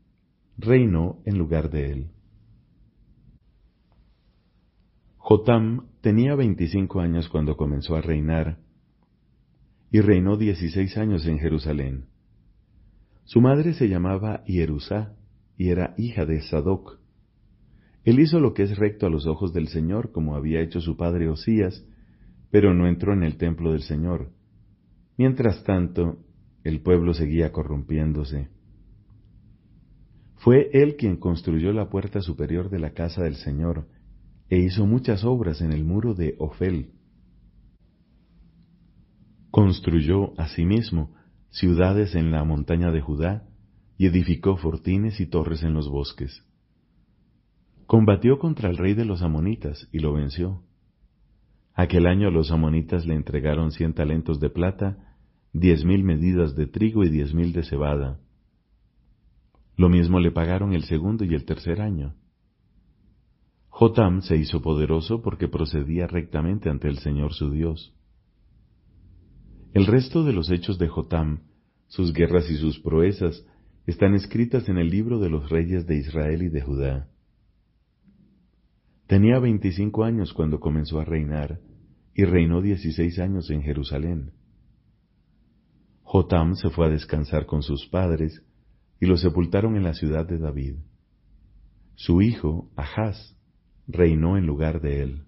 reinó 0.58 1.20
en 1.24 1.38
lugar 1.38 1.70
de 1.70 1.92
él. 1.92 2.10
Jotam 5.16 5.86
tenía 6.00 6.34
veinticinco 6.34 7.00
años 7.00 7.28
cuando 7.28 7.56
comenzó 7.56 7.94
a 7.94 8.00
reinar, 8.00 8.58
y 9.90 10.00
reinó 10.00 10.36
dieciséis 10.36 10.96
años 10.96 11.26
en 11.26 11.38
Jerusalén. 11.38 12.06
Su 13.24 13.40
madre 13.40 13.74
se 13.74 13.88
llamaba 13.88 14.42
Hierusá, 14.44 15.14
y 15.56 15.68
era 15.68 15.94
hija 15.96 16.24
de 16.24 16.40
Sadoc. 16.42 16.98
Él 18.04 18.18
hizo 18.18 18.40
lo 18.40 18.52
que 18.52 18.64
es 18.64 18.76
recto 18.76 19.06
a 19.06 19.10
los 19.10 19.26
ojos 19.26 19.52
del 19.52 19.68
Señor, 19.68 20.10
como 20.12 20.34
había 20.34 20.60
hecho 20.60 20.80
su 20.80 20.96
padre 20.96 21.28
Osías, 21.28 21.84
pero 22.50 22.74
no 22.74 22.88
entró 22.88 23.12
en 23.12 23.22
el 23.22 23.36
templo 23.36 23.72
del 23.72 23.82
Señor. 23.82 24.32
Mientras 25.16 25.62
tanto, 25.64 26.18
el 26.64 26.80
pueblo 26.80 27.14
seguía 27.14 27.52
corrompiéndose. 27.52 28.48
Fue 30.36 30.70
él 30.72 30.96
quien 30.96 31.16
construyó 31.16 31.72
la 31.72 31.88
puerta 31.88 32.20
superior 32.20 32.68
de 32.68 32.80
la 32.80 32.90
casa 32.90 33.22
del 33.22 33.36
Señor, 33.36 33.86
e 34.48 34.58
hizo 34.58 34.84
muchas 34.86 35.24
obras 35.24 35.60
en 35.60 35.72
el 35.72 35.84
muro 35.84 36.14
de 36.14 36.34
Ofel. 36.38 36.90
Construyó 39.50 40.38
asimismo 40.38 41.14
ciudades 41.50 42.14
en 42.14 42.32
la 42.32 42.44
montaña 42.44 42.90
de 42.90 43.00
Judá 43.00 43.48
y 43.96 44.06
edificó 44.06 44.56
fortines 44.56 45.20
y 45.20 45.26
torres 45.26 45.62
en 45.62 45.74
los 45.74 45.88
bosques. 45.88 46.44
Combatió 47.92 48.38
contra 48.38 48.70
el 48.70 48.78
rey 48.78 48.94
de 48.94 49.04
los 49.04 49.20
amonitas 49.20 49.86
y 49.92 49.98
lo 49.98 50.14
venció. 50.14 50.62
Aquel 51.74 52.06
año 52.06 52.30
los 52.30 52.50
amonitas 52.50 53.04
le 53.04 53.14
entregaron 53.14 53.70
cien 53.70 53.92
talentos 53.92 54.40
de 54.40 54.48
plata, 54.48 55.14
diez 55.52 55.84
mil 55.84 56.02
medidas 56.02 56.56
de 56.56 56.66
trigo 56.66 57.04
y 57.04 57.10
diez 57.10 57.34
mil 57.34 57.52
de 57.52 57.62
cebada. 57.64 58.18
Lo 59.76 59.90
mismo 59.90 60.20
le 60.20 60.30
pagaron 60.30 60.72
el 60.72 60.84
segundo 60.84 61.26
y 61.26 61.34
el 61.34 61.44
tercer 61.44 61.82
año. 61.82 62.14
Jotam 63.68 64.22
se 64.22 64.38
hizo 64.38 64.62
poderoso 64.62 65.20
porque 65.20 65.48
procedía 65.48 66.06
rectamente 66.06 66.70
ante 66.70 66.88
el 66.88 66.96
Señor 66.96 67.34
su 67.34 67.50
Dios. 67.50 67.94
El 69.74 69.84
resto 69.84 70.24
de 70.24 70.32
los 70.32 70.50
hechos 70.50 70.78
de 70.78 70.88
Jotam, 70.88 71.40
sus 71.88 72.14
guerras 72.14 72.48
y 72.48 72.56
sus 72.56 72.78
proezas, 72.78 73.46
están 73.86 74.14
escritas 74.14 74.70
en 74.70 74.78
el 74.78 74.88
libro 74.88 75.18
de 75.18 75.28
los 75.28 75.50
reyes 75.50 75.86
de 75.86 75.98
Israel 75.98 76.42
y 76.42 76.48
de 76.48 76.62
Judá. 76.62 77.11
Tenía 79.12 79.38
veinticinco 79.38 80.04
años 80.04 80.32
cuando 80.32 80.58
comenzó 80.58 80.98
a 80.98 81.04
reinar, 81.04 81.60
y 82.14 82.24
reinó 82.24 82.62
dieciséis 82.62 83.18
años 83.18 83.50
en 83.50 83.60
Jerusalén. 83.60 84.32
Jotam 86.02 86.54
se 86.54 86.70
fue 86.70 86.86
a 86.86 86.88
descansar 86.88 87.44
con 87.44 87.62
sus 87.62 87.86
padres, 87.88 88.42
y 88.98 89.04
lo 89.04 89.18
sepultaron 89.18 89.76
en 89.76 89.82
la 89.82 89.92
ciudad 89.92 90.26
de 90.26 90.38
David. 90.38 90.76
Su 91.94 92.22
hijo, 92.22 92.70
Ahaz, 92.74 93.36
reinó 93.86 94.38
en 94.38 94.46
lugar 94.46 94.80
de 94.80 95.02
él. 95.02 95.24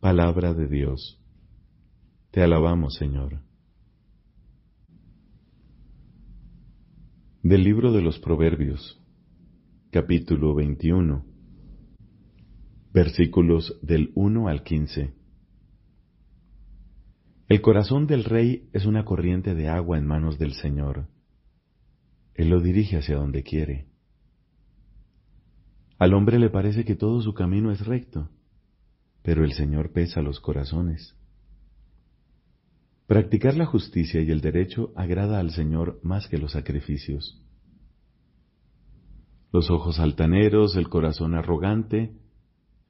Palabra 0.00 0.54
de 0.54 0.66
Dios. 0.66 1.20
Te 2.30 2.42
alabamos, 2.42 2.94
Señor. 2.94 3.42
Del 7.42 7.62
libro 7.62 7.92
de 7.92 8.00
los 8.00 8.18
Proverbios, 8.18 8.98
capítulo 9.90 10.54
21, 10.54 11.33
versículos 12.94 13.76
del 13.82 14.12
1 14.14 14.46
al 14.46 14.62
15. 14.62 15.12
El 17.48 17.60
corazón 17.60 18.06
del 18.06 18.22
rey 18.22 18.68
es 18.72 18.86
una 18.86 19.04
corriente 19.04 19.56
de 19.56 19.68
agua 19.68 19.98
en 19.98 20.06
manos 20.06 20.38
del 20.38 20.52
Señor. 20.52 21.08
Él 22.34 22.50
lo 22.50 22.60
dirige 22.60 22.96
hacia 22.96 23.16
donde 23.16 23.42
quiere. 23.42 23.88
Al 25.98 26.14
hombre 26.14 26.38
le 26.38 26.50
parece 26.50 26.84
que 26.84 26.94
todo 26.94 27.20
su 27.20 27.34
camino 27.34 27.72
es 27.72 27.84
recto, 27.84 28.30
pero 29.22 29.44
el 29.44 29.54
Señor 29.54 29.92
pesa 29.92 30.22
los 30.22 30.38
corazones. 30.38 31.16
Practicar 33.08 33.56
la 33.56 33.66
justicia 33.66 34.22
y 34.22 34.30
el 34.30 34.40
derecho 34.40 34.92
agrada 34.94 35.40
al 35.40 35.50
Señor 35.50 35.98
más 36.04 36.28
que 36.28 36.38
los 36.38 36.52
sacrificios. 36.52 37.42
Los 39.52 39.68
ojos 39.70 39.98
altaneros, 39.98 40.76
el 40.76 40.88
corazón 40.88 41.34
arrogante, 41.34 42.23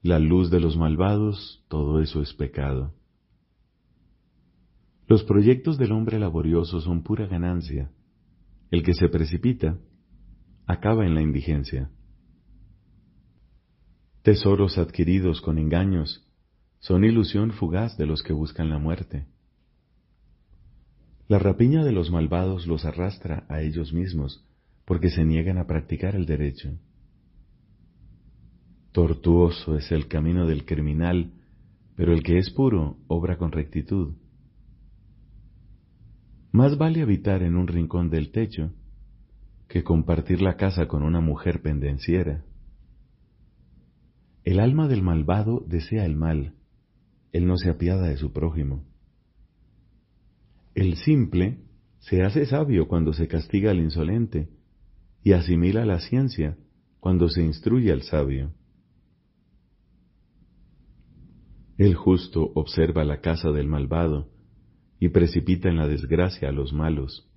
la 0.04 0.18
luz 0.18 0.50
de 0.50 0.60
los 0.60 0.76
malvados, 0.76 1.64
todo 1.68 2.02
eso 2.02 2.20
es 2.20 2.34
pecado. 2.34 2.92
Los 5.06 5.24
proyectos 5.24 5.78
del 5.78 5.92
hombre 5.92 6.18
laborioso 6.18 6.82
son 6.82 7.02
pura 7.02 7.26
ganancia. 7.26 7.90
El 8.70 8.82
que 8.82 8.92
se 8.92 9.08
precipita 9.08 9.78
acaba 10.66 11.06
en 11.06 11.14
la 11.14 11.22
indigencia. 11.22 11.90
Tesoros 14.20 14.76
adquiridos 14.76 15.40
con 15.40 15.58
engaños 15.58 16.30
son 16.80 17.04
ilusión 17.04 17.52
fugaz 17.52 17.96
de 17.96 18.04
los 18.04 18.22
que 18.22 18.34
buscan 18.34 18.68
la 18.68 18.76
muerte. 18.76 19.26
La 21.28 21.38
rapiña 21.38 21.82
de 21.82 21.92
los 21.92 22.10
malvados 22.10 22.66
los 22.66 22.84
arrastra 22.84 23.46
a 23.48 23.62
ellos 23.62 23.94
mismos 23.94 24.46
porque 24.84 25.08
se 25.08 25.24
niegan 25.24 25.56
a 25.56 25.66
practicar 25.66 26.14
el 26.14 26.26
derecho. 26.26 26.78
Tortuoso 28.94 29.76
es 29.76 29.90
el 29.90 30.06
camino 30.06 30.46
del 30.46 30.64
criminal, 30.64 31.32
pero 31.96 32.12
el 32.12 32.22
que 32.22 32.38
es 32.38 32.50
puro 32.50 32.96
obra 33.08 33.38
con 33.38 33.50
rectitud. 33.50 34.14
Más 36.52 36.78
vale 36.78 37.02
habitar 37.02 37.42
en 37.42 37.56
un 37.56 37.66
rincón 37.66 38.08
del 38.08 38.30
techo 38.30 38.70
que 39.66 39.82
compartir 39.82 40.40
la 40.40 40.56
casa 40.56 40.86
con 40.86 41.02
una 41.02 41.20
mujer 41.20 41.60
pendenciera. 41.60 42.44
El 44.44 44.60
alma 44.60 44.86
del 44.86 45.02
malvado 45.02 45.64
desea 45.66 46.04
el 46.04 46.14
mal, 46.14 46.54
él 47.32 47.48
no 47.48 47.56
se 47.56 47.70
apiada 47.70 48.06
de 48.06 48.16
su 48.16 48.32
prójimo. 48.32 48.84
El 50.76 50.94
simple 50.98 51.58
se 51.98 52.22
hace 52.22 52.46
sabio 52.46 52.86
cuando 52.86 53.12
se 53.12 53.26
castiga 53.26 53.72
al 53.72 53.80
insolente 53.80 54.50
y 55.24 55.32
asimila 55.32 55.84
la 55.84 55.98
ciencia 55.98 56.56
cuando 57.00 57.28
se 57.28 57.42
instruye 57.42 57.90
al 57.90 58.02
sabio. 58.02 58.52
El 61.76 61.96
justo 61.96 62.52
observa 62.54 63.04
la 63.04 63.20
casa 63.20 63.50
del 63.50 63.66
malvado 63.66 64.28
y 65.00 65.08
precipita 65.08 65.68
en 65.68 65.76
la 65.76 65.88
desgracia 65.88 66.48
a 66.48 66.52
los 66.52 66.72
malos. 66.72 67.28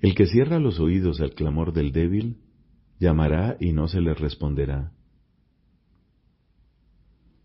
El 0.00 0.14
que 0.14 0.26
cierra 0.26 0.58
los 0.58 0.80
oídos 0.80 1.20
al 1.20 1.34
clamor 1.34 1.72
del 1.72 1.92
débil, 1.92 2.38
llamará 2.98 3.56
y 3.60 3.72
no 3.72 3.86
se 3.86 4.00
le 4.00 4.14
responderá. 4.14 4.92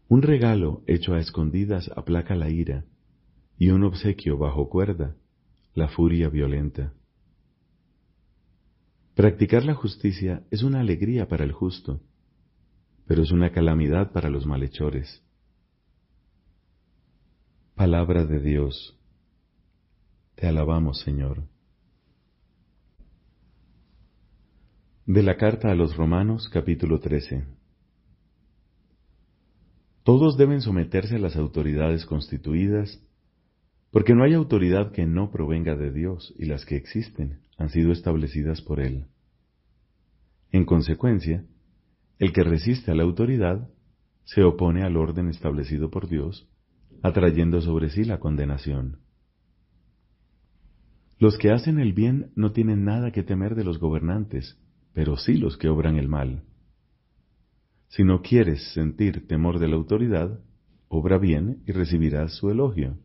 Un 0.08 0.22
regalo 0.22 0.84
hecho 0.88 1.14
a 1.14 1.20
escondidas 1.20 1.92
aplaca 1.96 2.36
la 2.36 2.50
ira, 2.50 2.86
y 3.58 3.70
un 3.70 3.84
obsequio 3.84 4.38
bajo 4.38 4.70
cuerda 4.70 5.16
la 5.74 5.88
furia 5.88 6.30
violenta. 6.30 6.94
Practicar 9.14 9.64
la 9.64 9.76
justicia 9.76 10.44
es 10.52 10.64
una 10.64 10.80
alegría 10.80 11.28
para 11.28 11.44
el 11.44 11.52
justo, 11.52 12.02
pero 13.08 13.22
es 13.22 13.32
una 13.32 13.52
calamidad 13.52 14.12
para 14.12 14.30
los 14.30 14.46
malhechores. 14.46 15.22
Palabra 17.76 18.26
de 18.26 18.40
Dios. 18.40 18.98
Te 20.36 20.48
alabamos, 20.48 21.02
Señor. 21.02 21.44
De 25.06 25.22
la 25.22 25.38
carta 25.38 25.72
a 25.72 25.76
los 25.76 25.96
Romanos 25.96 26.50
capítulo 26.52 27.00
13. 27.00 27.46
Todos 30.04 30.38
deben 30.38 30.62
someterse 30.62 31.16
a 31.16 31.20
las 31.20 31.36
autoridades 31.36 32.06
constituidas, 32.06 33.02
porque 33.92 34.14
no 34.14 34.24
hay 34.24 34.34
autoridad 34.34 34.92
que 34.92 35.06
no 35.06 35.32
provenga 35.32 35.76
de 35.76 35.92
Dios 35.92 36.34
y 36.38 36.46
las 36.46 36.66
que 36.66 36.76
existen 36.76 37.40
han 37.58 37.70
sido 37.70 37.92
establecidas 37.92 38.62
por 38.62 38.80
Él. 38.80 39.06
En 40.52 40.66
consecuencia, 40.66 41.46
el 42.20 42.32
que 42.34 42.44
resiste 42.44 42.92
a 42.92 42.96
la 42.96 43.04
autoridad 43.04 43.70
se 44.24 44.44
opone 44.44 44.84
al 44.84 44.98
orden 44.98 45.30
establecido 45.30 45.90
por 45.90 46.08
Dios, 46.08 46.48
atrayendo 47.04 47.62
sobre 47.62 47.90
sí 47.90 48.04
la 48.04 48.20
condenación. 48.20 49.00
Los 51.20 51.38
que 51.38 51.52
hacen 51.52 51.80
el 51.80 51.94
bien 51.94 52.32
no 52.36 52.52
tienen 52.52 52.84
nada 52.84 53.12
que 53.12 53.24
temer 53.24 53.56
de 53.56 53.64
los 53.64 53.80
gobernantes, 53.80 54.60
pero 54.94 55.18
sí 55.18 55.38
los 55.38 55.58
que 55.58 55.70
obran 55.70 55.98
el 55.98 56.08
mal. 56.08 56.44
Si 57.88 58.04
no 58.04 58.22
quieres 58.22 58.74
sentir 58.74 59.28
temor 59.28 59.60
de 59.60 59.68
la 59.68 59.76
autoridad, 59.76 60.40
obra 60.88 61.18
bien 61.18 61.64
y 61.66 61.72
recibirás 61.72 62.36
su 62.36 62.50
elogio. 62.50 62.98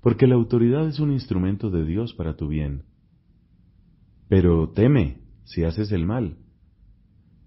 Porque 0.00 0.26
la 0.26 0.34
autoridad 0.34 0.86
es 0.86 1.00
un 1.00 1.12
instrumento 1.12 1.70
de 1.70 1.84
Dios 1.84 2.14
para 2.14 2.36
tu 2.36 2.48
bien. 2.48 2.84
Pero 4.28 4.70
teme 4.70 5.20
si 5.44 5.64
haces 5.64 5.90
el 5.92 6.06
mal, 6.06 6.36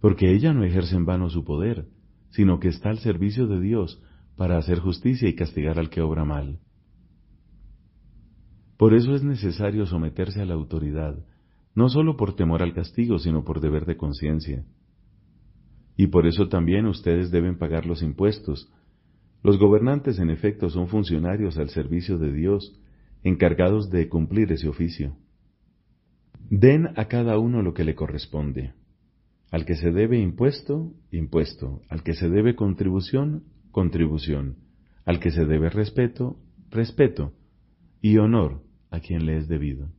porque 0.02 0.34
ella 0.34 0.54
no 0.54 0.64
ejerce 0.64 0.96
en 0.96 1.06
vano 1.06 1.30
su 1.30 1.44
poder, 1.44 1.88
sino 2.30 2.60
que 2.60 2.70
está 2.70 2.90
al 2.90 3.00
servicio 3.00 3.48
de 3.48 3.60
Dios 3.60 4.02
para 4.36 4.58
hacer 4.58 4.80
justicia 4.80 5.28
y 5.28 5.36
castigar 5.36 5.80
al 5.80 5.90
que 5.90 6.02
obra 6.02 6.24
mal. 6.24 6.60
Por 8.78 8.94
eso 8.94 9.14
es 9.14 9.24
necesario 9.24 9.86
someterse 9.86 10.42
a 10.42 10.46
la 10.46 10.54
autoridad, 10.54 11.26
no 11.76 11.90
solo 11.90 12.16
por 12.16 12.36
temor 12.36 12.64
al 12.64 12.74
castigo, 12.74 13.20
sino 13.20 13.44
por 13.44 13.60
deber 13.60 13.86
de 13.86 13.98
conciencia. 13.98 14.64
Y 15.98 16.08
por 16.08 16.26
eso 16.26 16.48
también 16.48 16.86
ustedes 16.86 17.30
deben 17.30 17.58
pagar 17.58 17.86
los 17.86 18.02
impuestos. 18.02 18.72
Los 19.44 19.60
gobernantes, 19.60 20.18
en 20.20 20.30
efecto, 20.30 20.70
son 20.70 20.88
funcionarios 20.88 21.58
al 21.58 21.70
servicio 21.70 22.18
de 22.18 22.32
Dios, 22.32 22.80
encargados 23.24 23.90
de 23.90 24.08
cumplir 24.08 24.50
ese 24.54 24.70
oficio. 24.70 25.18
Den 26.50 26.88
a 26.96 27.06
cada 27.10 27.38
uno 27.38 27.62
lo 27.62 27.74
que 27.74 27.84
le 27.84 27.96
corresponde. 27.96 28.74
Al 29.52 29.66
que 29.66 29.76
se 29.76 29.92
debe 29.92 30.20
impuesto, 30.20 30.94
impuesto. 31.12 31.82
Al 31.90 32.04
que 32.04 32.14
se 32.14 32.30
debe 32.30 32.56
contribución, 32.56 33.44
contribución. 33.72 34.58
Al 35.06 35.20
que 35.20 35.32
se 35.32 35.46
debe 35.46 35.70
respeto, 35.70 36.38
respeto. 36.70 37.34
Y 38.02 38.18
honor 38.18 38.62
a 38.92 39.00
quien 39.00 39.26
le 39.26 39.38
es 39.38 39.48
debido. 39.48 39.90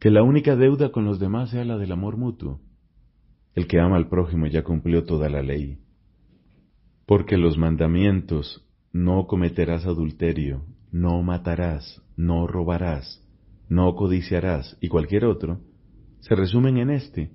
Que 0.00 0.10
la 0.10 0.22
única 0.22 0.56
deuda 0.56 0.90
con 0.90 1.04
los 1.04 1.18
demás 1.18 1.50
sea 1.50 1.64
la 1.64 1.78
del 1.78 1.92
amor 1.92 2.16
mutuo. 2.16 2.60
El 3.54 3.66
que 3.66 3.80
ama 3.80 3.96
al 3.96 4.08
prójimo 4.08 4.46
ya 4.46 4.62
cumplió 4.62 5.04
toda 5.04 5.30
la 5.30 5.42
ley. 5.42 5.78
Porque 7.06 7.36
los 7.36 7.56
mandamientos, 7.56 8.66
no 8.92 9.26
cometerás 9.26 9.86
adulterio, 9.86 10.64
no 10.90 11.22
matarás, 11.22 12.02
no 12.16 12.46
robarás, 12.46 13.22
no 13.68 13.94
codiciarás 13.94 14.76
y 14.80 14.88
cualquier 14.88 15.24
otro, 15.24 15.60
se 16.20 16.34
resumen 16.34 16.78
en 16.78 16.90
este, 16.90 17.30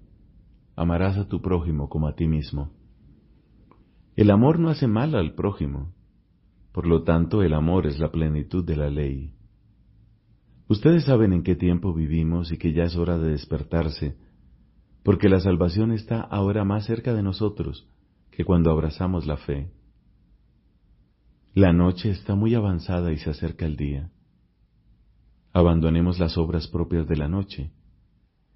amarás 0.76 1.18
a 1.18 1.28
tu 1.28 1.42
prójimo 1.42 1.90
como 1.90 2.08
a 2.08 2.16
ti 2.16 2.28
mismo. 2.28 2.72
El 4.16 4.30
amor 4.32 4.60
no 4.60 4.70
hace 4.70 4.88
mal 4.88 5.16
al 5.16 5.36
prójimo, 5.36 5.94
por 6.72 6.86
lo 6.86 7.04
tanto 7.04 7.44
el 7.44 7.54
amor 7.54 7.88
es 7.88 8.00
la 8.00 8.12
plenitud 8.12 8.64
de 8.66 8.76
la 8.76 8.90
ley. 8.90 9.34
Ustedes 10.68 11.06
saben 11.06 11.34
en 11.34 11.44
qué 11.44 11.56
tiempo 11.56 11.94
vivimos 11.94 12.52
y 12.52 12.58
que 12.58 12.74
ya 12.74 12.84
es 12.84 12.96
hora 12.96 13.18
de 13.18 13.32
despertarse, 13.32 14.16
porque 15.04 15.30
la 15.30 15.40
salvación 15.40 15.92
está 15.92 16.22
ahora 16.22 16.64
más 16.64 16.86
cerca 16.86 17.14
de 17.14 17.24
nosotros 17.24 17.88
que 18.32 18.46
cuando 18.46 18.72
abrazamos 18.72 19.26
la 19.26 19.38
fe. 19.38 19.72
La 21.54 21.74
noche 21.74 22.12
está 22.12 22.36
muy 22.36 22.56
avanzada 22.56 23.12
y 23.12 23.18
se 23.18 23.30
acerca 23.30 23.66
el 23.66 23.76
día. 23.76 24.12
Abandonemos 25.52 26.20
las 26.20 26.38
obras 26.38 26.68
propias 26.68 27.08
de 27.08 27.18
la 27.18 27.28
noche 27.28 27.72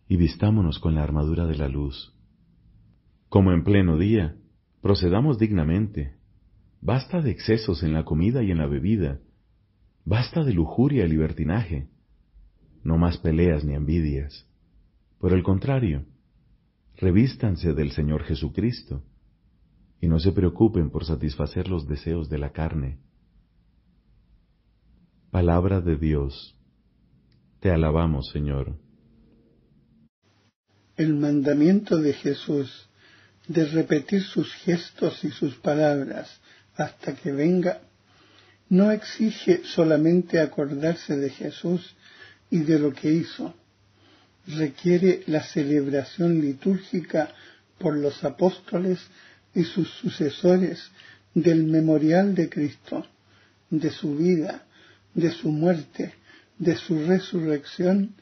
y 0.08 0.18
vistámonos 0.18 0.80
con 0.80 0.96
la 0.96 1.04
armadura 1.04 1.46
de 1.46 1.58
la 1.58 1.68
luz. 1.68 2.14
Como 3.30 3.52
en 3.52 3.64
pleno 3.64 3.98
día, 3.98 4.36
procedamos 4.82 5.40
dignamente. 5.40 6.16
Basta 6.82 7.22
de 7.22 7.32
excesos 7.32 7.84
en 7.84 7.94
la 7.94 8.06
comida 8.06 8.44
y 8.44 8.52
en 8.52 8.60
la 8.60 8.68
bebida. 8.68 9.20
Basta 10.06 10.44
de 10.44 10.54
lujuria 10.54 11.06
y 11.06 11.10
libertinaje 11.10 11.90
no 12.86 13.00
más 13.00 13.18
peleas 13.18 13.66
ni 13.66 13.74
envidias. 13.74 14.48
Por 15.20 15.34
el 15.34 15.42
contrario, 15.42 16.06
revístanse 16.96 17.74
del 17.74 17.92
Señor 17.92 18.24
Jesucristo 18.24 19.04
y 20.00 20.08
no 20.08 20.20
se 20.20 20.32
preocupen 20.32 20.92
por 20.92 21.04
satisfacer 21.04 21.68
los 21.68 21.88
deseos 21.88 22.30
de 22.30 22.38
la 22.38 22.52
carne. 22.52 23.00
Palabra 25.32 25.82
de 25.82 25.98
Dios. 25.98 26.56
Te 27.60 27.72
alabamos, 27.72 28.30
Señor. 28.32 28.78
El 30.98 31.14
mandamiento 31.14 31.98
de 31.98 32.14
Jesús 32.14 32.88
de 33.48 33.66
repetir 33.66 34.24
sus 34.24 34.54
gestos 34.54 35.24
y 35.24 35.32
sus 35.32 35.56
palabras 35.56 36.30
hasta 36.76 37.16
que 37.16 37.32
venga 37.32 37.82
no 38.70 38.92
exige 38.92 39.62
solamente 39.64 40.40
acordarse 40.40 41.16
de 41.18 41.30
Jesús 41.30 41.96
y 42.50 42.60
de 42.60 42.80
lo 42.80 42.94
que 42.94 43.12
hizo. 43.12 43.54
Requiere 44.48 45.24
la 45.28 45.44
celebración 45.44 46.42
litúrgica 46.42 47.30
por 47.78 47.96
los 47.96 48.24
apóstoles 48.24 49.00
y 49.54 49.64
sus 49.64 49.90
sucesores 49.90 50.90
del 51.34 51.64
memorial 51.64 52.34
de 52.36 52.50
Cristo, 52.50 53.06
de 53.70 53.92
su 53.92 54.16
vida, 54.16 54.66
de 55.14 55.32
su 55.32 55.50
muerte, 55.50 56.14
de 56.58 56.76
su 56.76 57.06
resurrección 57.06 58.16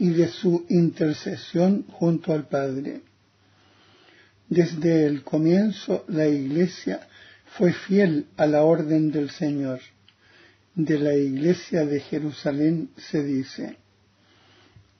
y 0.00 0.10
de 0.10 0.26
su 0.26 0.66
intercesión 0.68 1.84
junto 1.92 2.32
al 2.32 2.48
Padre. 2.48 3.02
Desde 4.48 5.06
el 5.06 5.22
comienzo 5.22 6.04
la 6.08 6.26
Iglesia 6.26 7.06
fue 7.56 7.72
fiel 7.72 8.26
a 8.36 8.46
la 8.46 8.64
orden 8.64 9.12
del 9.12 9.30
Señor 9.30 9.80
de 10.74 10.98
la 10.98 11.14
iglesia 11.14 11.84
de 11.84 12.00
Jerusalén 12.00 12.90
se 12.96 13.22
dice, 13.22 13.76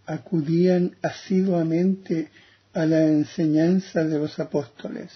acudían 0.05 0.97
asiduamente 1.03 2.29
a 2.73 2.87
la 2.87 3.03
enseñanza 3.03 4.05
de 4.05 4.19
los 4.19 4.39
apóstoles, 4.39 5.11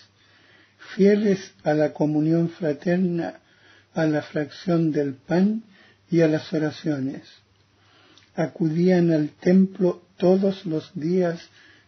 fieles 0.95 1.53
a 1.65 1.75
la 1.75 1.93
comunión 1.93 2.49
fraterna, 2.49 3.41
a 3.95 4.07
la 4.07 4.23
fracción 4.23 4.93
del 4.93 5.15
pan 5.15 5.65
y 6.11 6.21
a 6.21 6.29
las 6.29 6.53
oraciones. 6.53 7.23
Acudían 8.35 9.13
al 9.13 9.31
templo 9.31 10.03
todos 10.17 10.67
los 10.67 10.91
días 10.95 11.41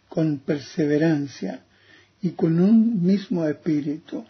con 0.09 0.39
perseverancia 0.39 1.61
y 2.23 2.31
con 2.31 2.61
un 2.61 3.03
mismo 3.03 3.47
espíritu. 3.47 4.25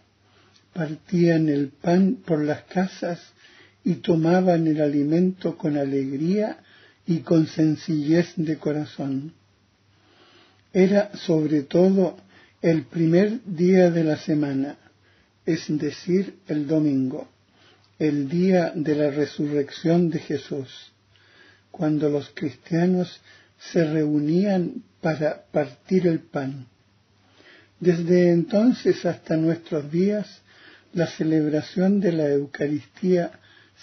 Partían 0.72 1.48
el 1.48 1.68
pan 1.68 2.18
por 2.24 2.42
las 2.42 2.62
casas 2.64 3.20
y 3.84 3.94
tomaban 3.94 4.66
el 4.66 4.80
alimento 4.80 5.56
con 5.56 5.76
alegría 5.76 6.58
y 7.06 7.20
con 7.20 7.46
sencillez 7.46 8.32
de 8.36 8.56
corazón. 8.58 9.32
Era 10.72 11.16
sobre 11.16 11.62
todo 11.62 12.16
el 12.60 12.82
primer 12.84 13.44
día 13.44 13.90
de 13.90 14.04
la 14.04 14.16
semana, 14.16 14.76
es 15.44 15.64
decir, 15.68 16.38
el 16.48 16.66
domingo, 16.66 17.28
el 17.98 18.28
día 18.28 18.72
de 18.74 18.96
la 18.96 19.10
resurrección 19.10 20.10
de 20.10 20.18
Jesús, 20.18 20.92
cuando 21.76 22.08
los 22.08 22.30
cristianos 22.30 23.20
se 23.58 23.84
reunían 23.84 24.82
para 25.02 25.44
partir 25.52 26.06
el 26.06 26.20
pan. 26.20 26.66
Desde 27.78 28.32
entonces 28.32 29.04
hasta 29.04 29.36
nuestros 29.36 29.90
días, 29.90 30.40
la 30.94 31.06
celebración 31.06 32.00
de 32.00 32.12
la 32.12 32.30
Eucaristía 32.30 33.32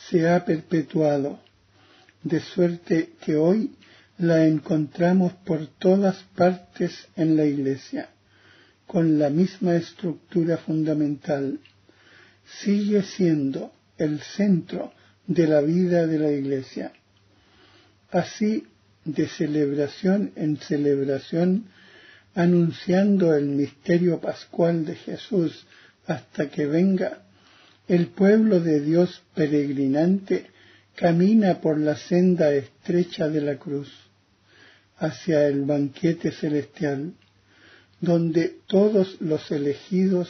se 0.10 0.28
ha 0.28 0.44
perpetuado, 0.44 1.40
de 2.24 2.40
suerte 2.40 3.12
que 3.24 3.36
hoy 3.36 3.76
la 4.18 4.48
encontramos 4.48 5.34
por 5.46 5.68
todas 5.68 6.18
partes 6.36 7.08
en 7.16 7.38
la 7.38 7.46
Iglesia, 7.46 8.10
con 8.88 9.20
la 9.20 9.30
misma 9.30 9.76
estructura 9.76 10.58
fundamental. 10.58 11.60
Sigue 12.64 13.04
siendo 13.04 13.72
el 14.00 14.20
centro 14.20 14.92
de 15.28 15.46
la 15.46 15.62
vida 15.62 16.08
de 16.08 16.18
la 16.18 16.32
Iglesia. 16.32 16.92
Así, 18.14 18.68
de 19.06 19.28
celebración 19.28 20.34
en 20.36 20.58
celebración, 20.58 21.66
anunciando 22.36 23.34
el 23.34 23.48
misterio 23.48 24.22
pascual 24.22 24.86
de 24.86 24.96
Jesús 24.96 25.66
hasta 26.06 26.48
que 26.52 26.68
venga, 26.68 27.24
el 27.88 28.08
pueblo 28.08 28.60
de 28.60 28.82
Dios 28.82 29.24
peregrinante 29.34 30.46
camina 30.96 31.60
por 31.60 31.80
la 31.80 31.96
senda 31.96 32.54
estrecha 32.54 33.30
de 33.30 33.42
la 33.42 33.58
cruz 33.58 33.92
hacia 34.98 35.48
el 35.48 35.64
banquete 35.64 36.32
celestial, 36.32 37.14
donde 38.00 38.58
todos 38.68 39.20
los 39.22 39.50
elegidos 39.50 40.30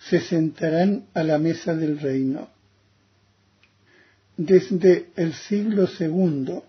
se 0.00 0.18
sentarán 0.18 1.06
a 1.14 1.22
la 1.22 1.38
mesa 1.38 1.76
del 1.76 2.00
reino. 2.00 2.48
Desde 4.36 5.10
el 5.14 5.32
siglo 5.32 5.86
segundo, 5.86 6.64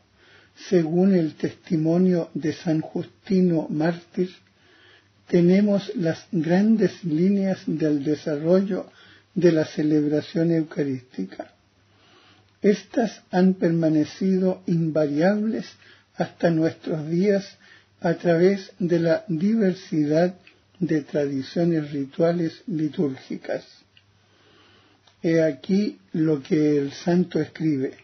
según 0.69 1.13
el 1.15 1.35
testimonio 1.35 2.29
de 2.33 2.53
San 2.53 2.81
Justino 2.81 3.67
mártir, 3.69 4.29
tenemos 5.27 5.91
las 5.95 6.27
grandes 6.31 7.03
líneas 7.03 7.61
del 7.65 8.03
desarrollo 8.03 8.87
de 9.33 9.51
la 9.51 9.65
celebración 9.65 10.51
eucarística. 10.51 11.53
Estas 12.61 13.21
han 13.31 13.53
permanecido 13.55 14.61
invariables 14.67 15.65
hasta 16.15 16.49
nuestros 16.49 17.09
días 17.09 17.57
a 18.01 18.15
través 18.15 18.73
de 18.77 18.99
la 18.99 19.23
diversidad 19.27 20.35
de 20.79 21.01
tradiciones 21.01 21.91
rituales 21.91 22.61
litúrgicas. 22.67 23.65
He 25.23 25.41
aquí 25.41 25.99
lo 26.13 26.41
que 26.41 26.77
el 26.77 26.91
santo 26.91 27.39
escribe 27.39 27.95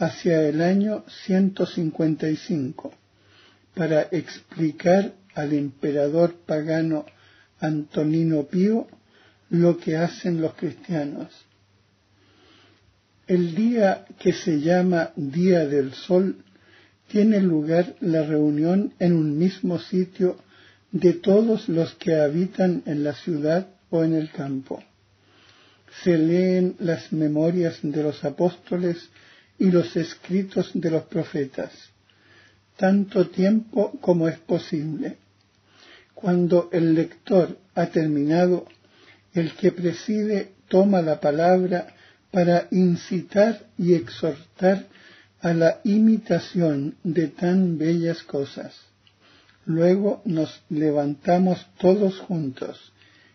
hacia 0.00 0.48
el 0.48 0.62
año 0.62 1.04
155 1.26 2.92
para 3.74 4.08
explicar 4.10 5.12
al 5.34 5.52
emperador 5.52 6.36
pagano 6.46 7.04
Antonino 7.60 8.44
Pío 8.44 8.88
lo 9.50 9.76
que 9.76 9.98
hacen 9.98 10.40
los 10.40 10.54
cristianos. 10.54 11.28
El 13.26 13.54
día 13.54 14.06
que 14.18 14.32
se 14.32 14.60
llama 14.60 15.12
Día 15.16 15.66
del 15.66 15.92
Sol 15.92 16.44
tiene 17.08 17.40
lugar 17.40 17.94
la 18.00 18.24
reunión 18.24 18.94
en 18.98 19.12
un 19.12 19.36
mismo 19.36 19.78
sitio 19.78 20.38
de 20.92 21.12
todos 21.12 21.68
los 21.68 21.94
que 21.96 22.16
habitan 22.16 22.82
en 22.86 23.04
la 23.04 23.12
ciudad 23.12 23.68
o 23.90 24.02
en 24.02 24.14
el 24.14 24.30
campo. 24.30 24.82
Se 26.02 26.16
leen 26.16 26.76
las 26.78 27.12
memorias 27.12 27.80
de 27.82 28.02
los 28.02 28.24
apóstoles 28.24 29.10
y 29.60 29.70
los 29.70 29.94
escritos 29.94 30.70
de 30.72 30.90
los 30.90 31.04
profetas, 31.04 31.70
tanto 32.76 33.28
tiempo 33.28 33.92
como 34.00 34.26
es 34.26 34.38
posible. 34.38 35.18
Cuando 36.14 36.70
el 36.72 36.94
lector 36.94 37.58
ha 37.74 37.86
terminado, 37.86 38.66
el 39.34 39.52
que 39.52 39.70
preside 39.70 40.52
toma 40.68 41.02
la 41.02 41.20
palabra 41.20 41.94
para 42.30 42.68
incitar 42.70 43.66
y 43.76 43.92
exhortar 43.92 44.86
a 45.42 45.52
la 45.52 45.80
imitación 45.84 46.96
de 47.04 47.28
tan 47.28 47.76
bellas 47.76 48.22
cosas. 48.22 48.74
Luego 49.66 50.22
nos 50.24 50.62
levantamos 50.70 51.66
todos 51.78 52.18
juntos 52.18 52.92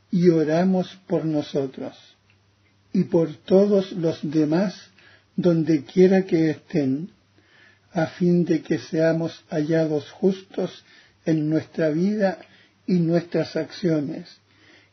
y 0.10 0.30
oramos 0.30 0.98
por 1.08 1.24
nosotros 1.24 1.96
y 2.94 3.04
por 3.04 3.32
todos 3.34 3.92
los 3.92 4.20
demás 4.24 4.90
donde 5.36 5.84
quiera 5.84 6.26
que 6.26 6.50
estén, 6.52 7.10
a 7.92 8.08
fin 8.08 8.46
de 8.46 8.62
que 8.62 8.78
seamos 8.78 9.44
hallados 9.50 10.12
justos 10.12 10.84
en 11.26 11.50
nuestra 11.50 11.90
vida 11.90 12.40
y 12.86 12.96
nuestras 12.96 13.56
acciones, 13.56 14.38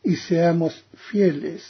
y 0.05 0.16
seamos 0.16 0.85
fieles 1.11 1.62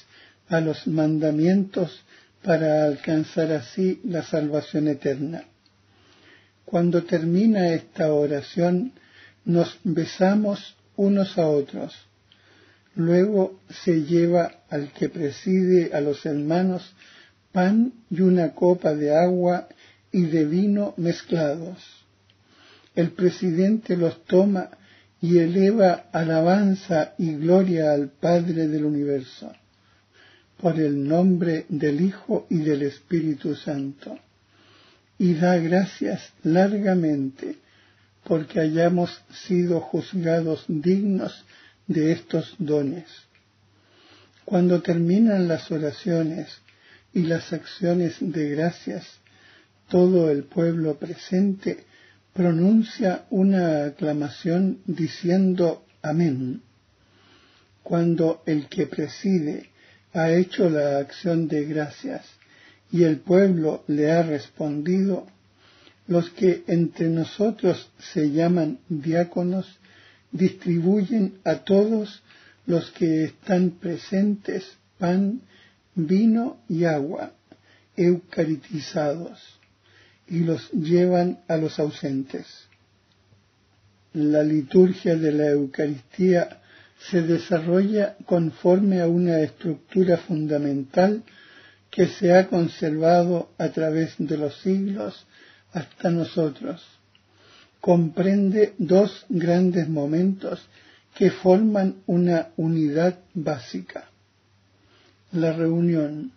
a 0.49 0.61
los 0.61 0.87
mandamientos 0.87 2.03
para 2.43 2.85
alcanzar 2.85 3.53
así 3.53 4.01
la 4.05 4.23
salvación 4.23 4.89
eterna. 4.89 5.45
Cuando 6.65 7.05
termina 7.05 7.73
esta 7.75 8.13
oración, 8.13 8.93
nos 9.45 9.79
besamos 9.85 10.77
unos 10.97 11.39
a 11.39 11.49
otros. 11.49 11.95
Luego 12.95 13.61
se 13.85 14.03
lleva 14.03 14.63
al 14.69 14.93
que 14.93 15.09
preside 15.09 15.95
a 15.95 16.01
los 16.01 16.25
hermanos 16.27 16.95
pan 17.53 17.93
y 18.11 18.21
una 18.21 18.55
copa 18.55 18.95
de 18.95 19.15
agua 19.15 19.69
y 20.11 20.23
de 20.23 20.45
vino 20.45 20.95
mezclados. 20.97 21.79
El 22.95 23.11
presidente 23.11 23.97
los 23.97 24.25
toma 24.25 24.71
y 25.21 25.39
eleva 25.39 26.07
alabanza 26.13 27.15
y 27.19 27.35
gloria 27.35 27.93
al 27.93 28.09
Padre 28.09 28.67
del 28.69 28.85
universo 28.85 29.53
por 30.63 30.79
el 30.79 31.09
nombre 31.09 31.67
del 31.69 32.01
Hijo 32.01 32.47
y 32.49 32.59
del 32.59 32.83
Espíritu 32.83 33.57
Santo, 33.57 34.17
y 35.19 35.35
da 35.35 35.57
gracias 35.57 36.33
largamente 36.45 37.57
porque 38.23 38.61
hayamos 38.61 39.23
sido 39.33 39.81
juzgados 39.81 40.65
dignos 40.69 41.45
de 41.89 42.13
estos 42.13 42.55
dones. 42.59 43.07
Cuando 44.45 44.81
terminan 44.83 45.49
las 45.49 45.69
oraciones 45.73 46.61
y 47.15 47.23
las 47.23 47.53
acciones 47.53 48.17
de 48.21 48.51
gracias, 48.51 49.07
todo 49.89 50.31
el 50.31 50.45
pueblo 50.45 50.97
presente 50.97 51.85
pronuncia 52.33 53.27
una 53.31 53.85
aclamación 53.87 54.79
diciendo 54.87 55.85
Amén. 56.01 56.63
Cuando 57.83 58.43
el 58.47 58.69
que 58.69 58.87
preside 58.87 59.71
ha 60.15 60.31
hecho 60.31 60.69
la 60.71 60.99
acción 60.99 61.49
de 61.49 61.65
gracias 61.65 62.25
y 62.91 63.05
el 63.05 63.19
pueblo 63.19 63.85
le 63.87 64.11
ha 64.11 64.23
respondido, 64.23 65.27
los 66.07 66.31
que 66.31 66.65
entre 66.67 67.09
nosotros 67.09 67.91
se 68.13 68.31
llaman 68.31 68.79
diáconos 68.89 69.79
distribuyen 70.33 71.39
a 71.45 71.57
todos 71.57 72.23
los 72.67 72.91
que 72.91 73.25
están 73.25 73.71
presentes 73.71 74.65
pan, 74.99 75.43
vino 75.95 76.59
y 76.69 76.85
agua, 76.85 77.33
eucaritizados, 77.97 79.41
y 80.27 80.41
los 80.41 80.71
llevan 80.73 81.41
a 81.49 81.57
los 81.57 81.79
ausentes. 81.79 82.47
La 84.15 84.43
liturgia 84.43 85.17
de 85.17 85.33
la 85.33 85.49
Eucaristía 85.51 86.61
se 87.11 87.23
desarrolla 87.23 88.17
conforme 88.27 89.01
a 89.01 89.09
una 89.09 89.41
estructura 89.41 90.19
fundamental 90.19 91.23
que 91.91 92.07
se 92.07 92.33
ha 92.33 92.49
conservado 92.49 93.51
a 93.59 93.69
través 93.71 94.15
de 94.19 94.39
los 94.39 94.61
siglos 94.61 95.27
hasta 95.73 96.11
nosotros. 96.11 96.83
Comprende 97.81 98.75
dos 98.79 99.27
grandes 99.29 99.89
momentos 99.89 100.67
que 101.15 101.31
forman 101.31 101.97
una 102.07 102.49
unidad 102.57 103.19
básica. 103.35 104.12
La 105.33 105.53
reunión, 105.53 106.33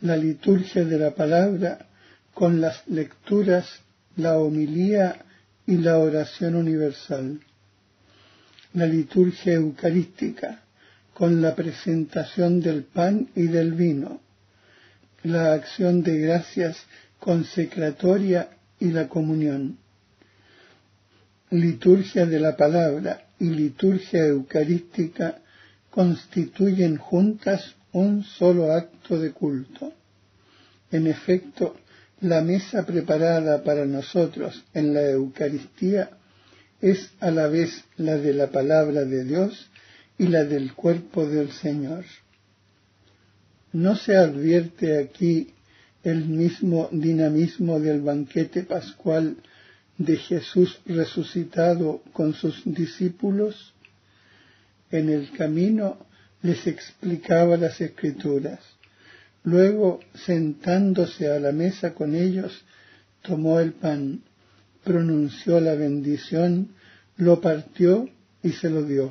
la 0.00 0.16
liturgia 0.16 0.84
de 0.84 0.98
la 0.98 1.14
palabra 1.14 1.86
con 2.34 2.60
las 2.60 2.86
lecturas, 2.88 3.66
la 4.16 4.38
homilía 4.38 5.24
y 5.66 5.76
la 5.78 5.98
oración 5.98 6.54
universal 6.54 7.40
la 8.74 8.86
liturgia 8.86 9.54
eucarística, 9.54 10.62
con 11.14 11.42
la 11.42 11.54
presentación 11.54 12.60
del 12.60 12.84
pan 12.84 13.28
y 13.34 13.48
del 13.48 13.72
vino, 13.72 14.20
la 15.24 15.54
acción 15.54 16.02
de 16.02 16.18
gracias 16.18 16.76
consecratoria 17.18 18.50
y 18.78 18.90
la 18.92 19.08
comunión. 19.08 19.78
Liturgia 21.50 22.26
de 22.26 22.38
la 22.38 22.56
palabra 22.56 23.26
y 23.40 23.48
liturgia 23.48 24.26
eucarística 24.26 25.38
constituyen 25.90 26.98
juntas 26.98 27.74
un 27.92 28.24
solo 28.24 28.72
acto 28.72 29.18
de 29.18 29.32
culto. 29.32 29.92
En 30.90 31.06
efecto, 31.06 31.76
la 32.20 32.40
mesa 32.40 32.84
preparada 32.84 33.62
para 33.62 33.84
nosotros 33.84 34.64
en 34.74 34.94
la 34.94 35.02
Eucaristía 35.10 36.10
es 36.80 37.10
a 37.20 37.30
la 37.30 37.48
vez 37.48 37.84
la 37.96 38.16
de 38.16 38.32
la 38.32 38.48
palabra 38.48 39.04
de 39.04 39.24
Dios 39.24 39.68
y 40.18 40.26
la 40.28 40.44
del 40.44 40.74
cuerpo 40.74 41.26
del 41.26 41.52
Señor. 41.52 42.04
No 43.72 43.96
se 43.96 44.16
advierte 44.16 44.98
aquí 44.98 45.54
el 46.02 46.24
mismo 46.26 46.88
dinamismo 46.90 47.80
del 47.80 48.00
banquete 48.00 48.62
pascual 48.62 49.36
de 49.98 50.16
Jesús 50.16 50.80
resucitado 50.86 52.02
con 52.12 52.34
sus 52.34 52.62
discípulos. 52.64 53.74
En 54.90 55.10
el 55.10 55.30
camino 55.32 55.98
les 56.42 56.66
explicaba 56.66 57.56
las 57.56 57.80
escrituras. 57.80 58.60
Luego, 59.44 60.00
sentándose 60.14 61.30
a 61.30 61.38
la 61.38 61.52
mesa 61.52 61.94
con 61.94 62.14
ellos, 62.14 62.64
tomó 63.22 63.60
el 63.60 63.72
pan, 63.72 64.22
pronunció 64.84 65.60
la 65.60 65.74
bendición, 65.74 66.68
lo 67.16 67.40
partió 67.40 68.08
y 68.42 68.52
se 68.52 68.70
lo 68.70 68.82
dio 68.82 69.06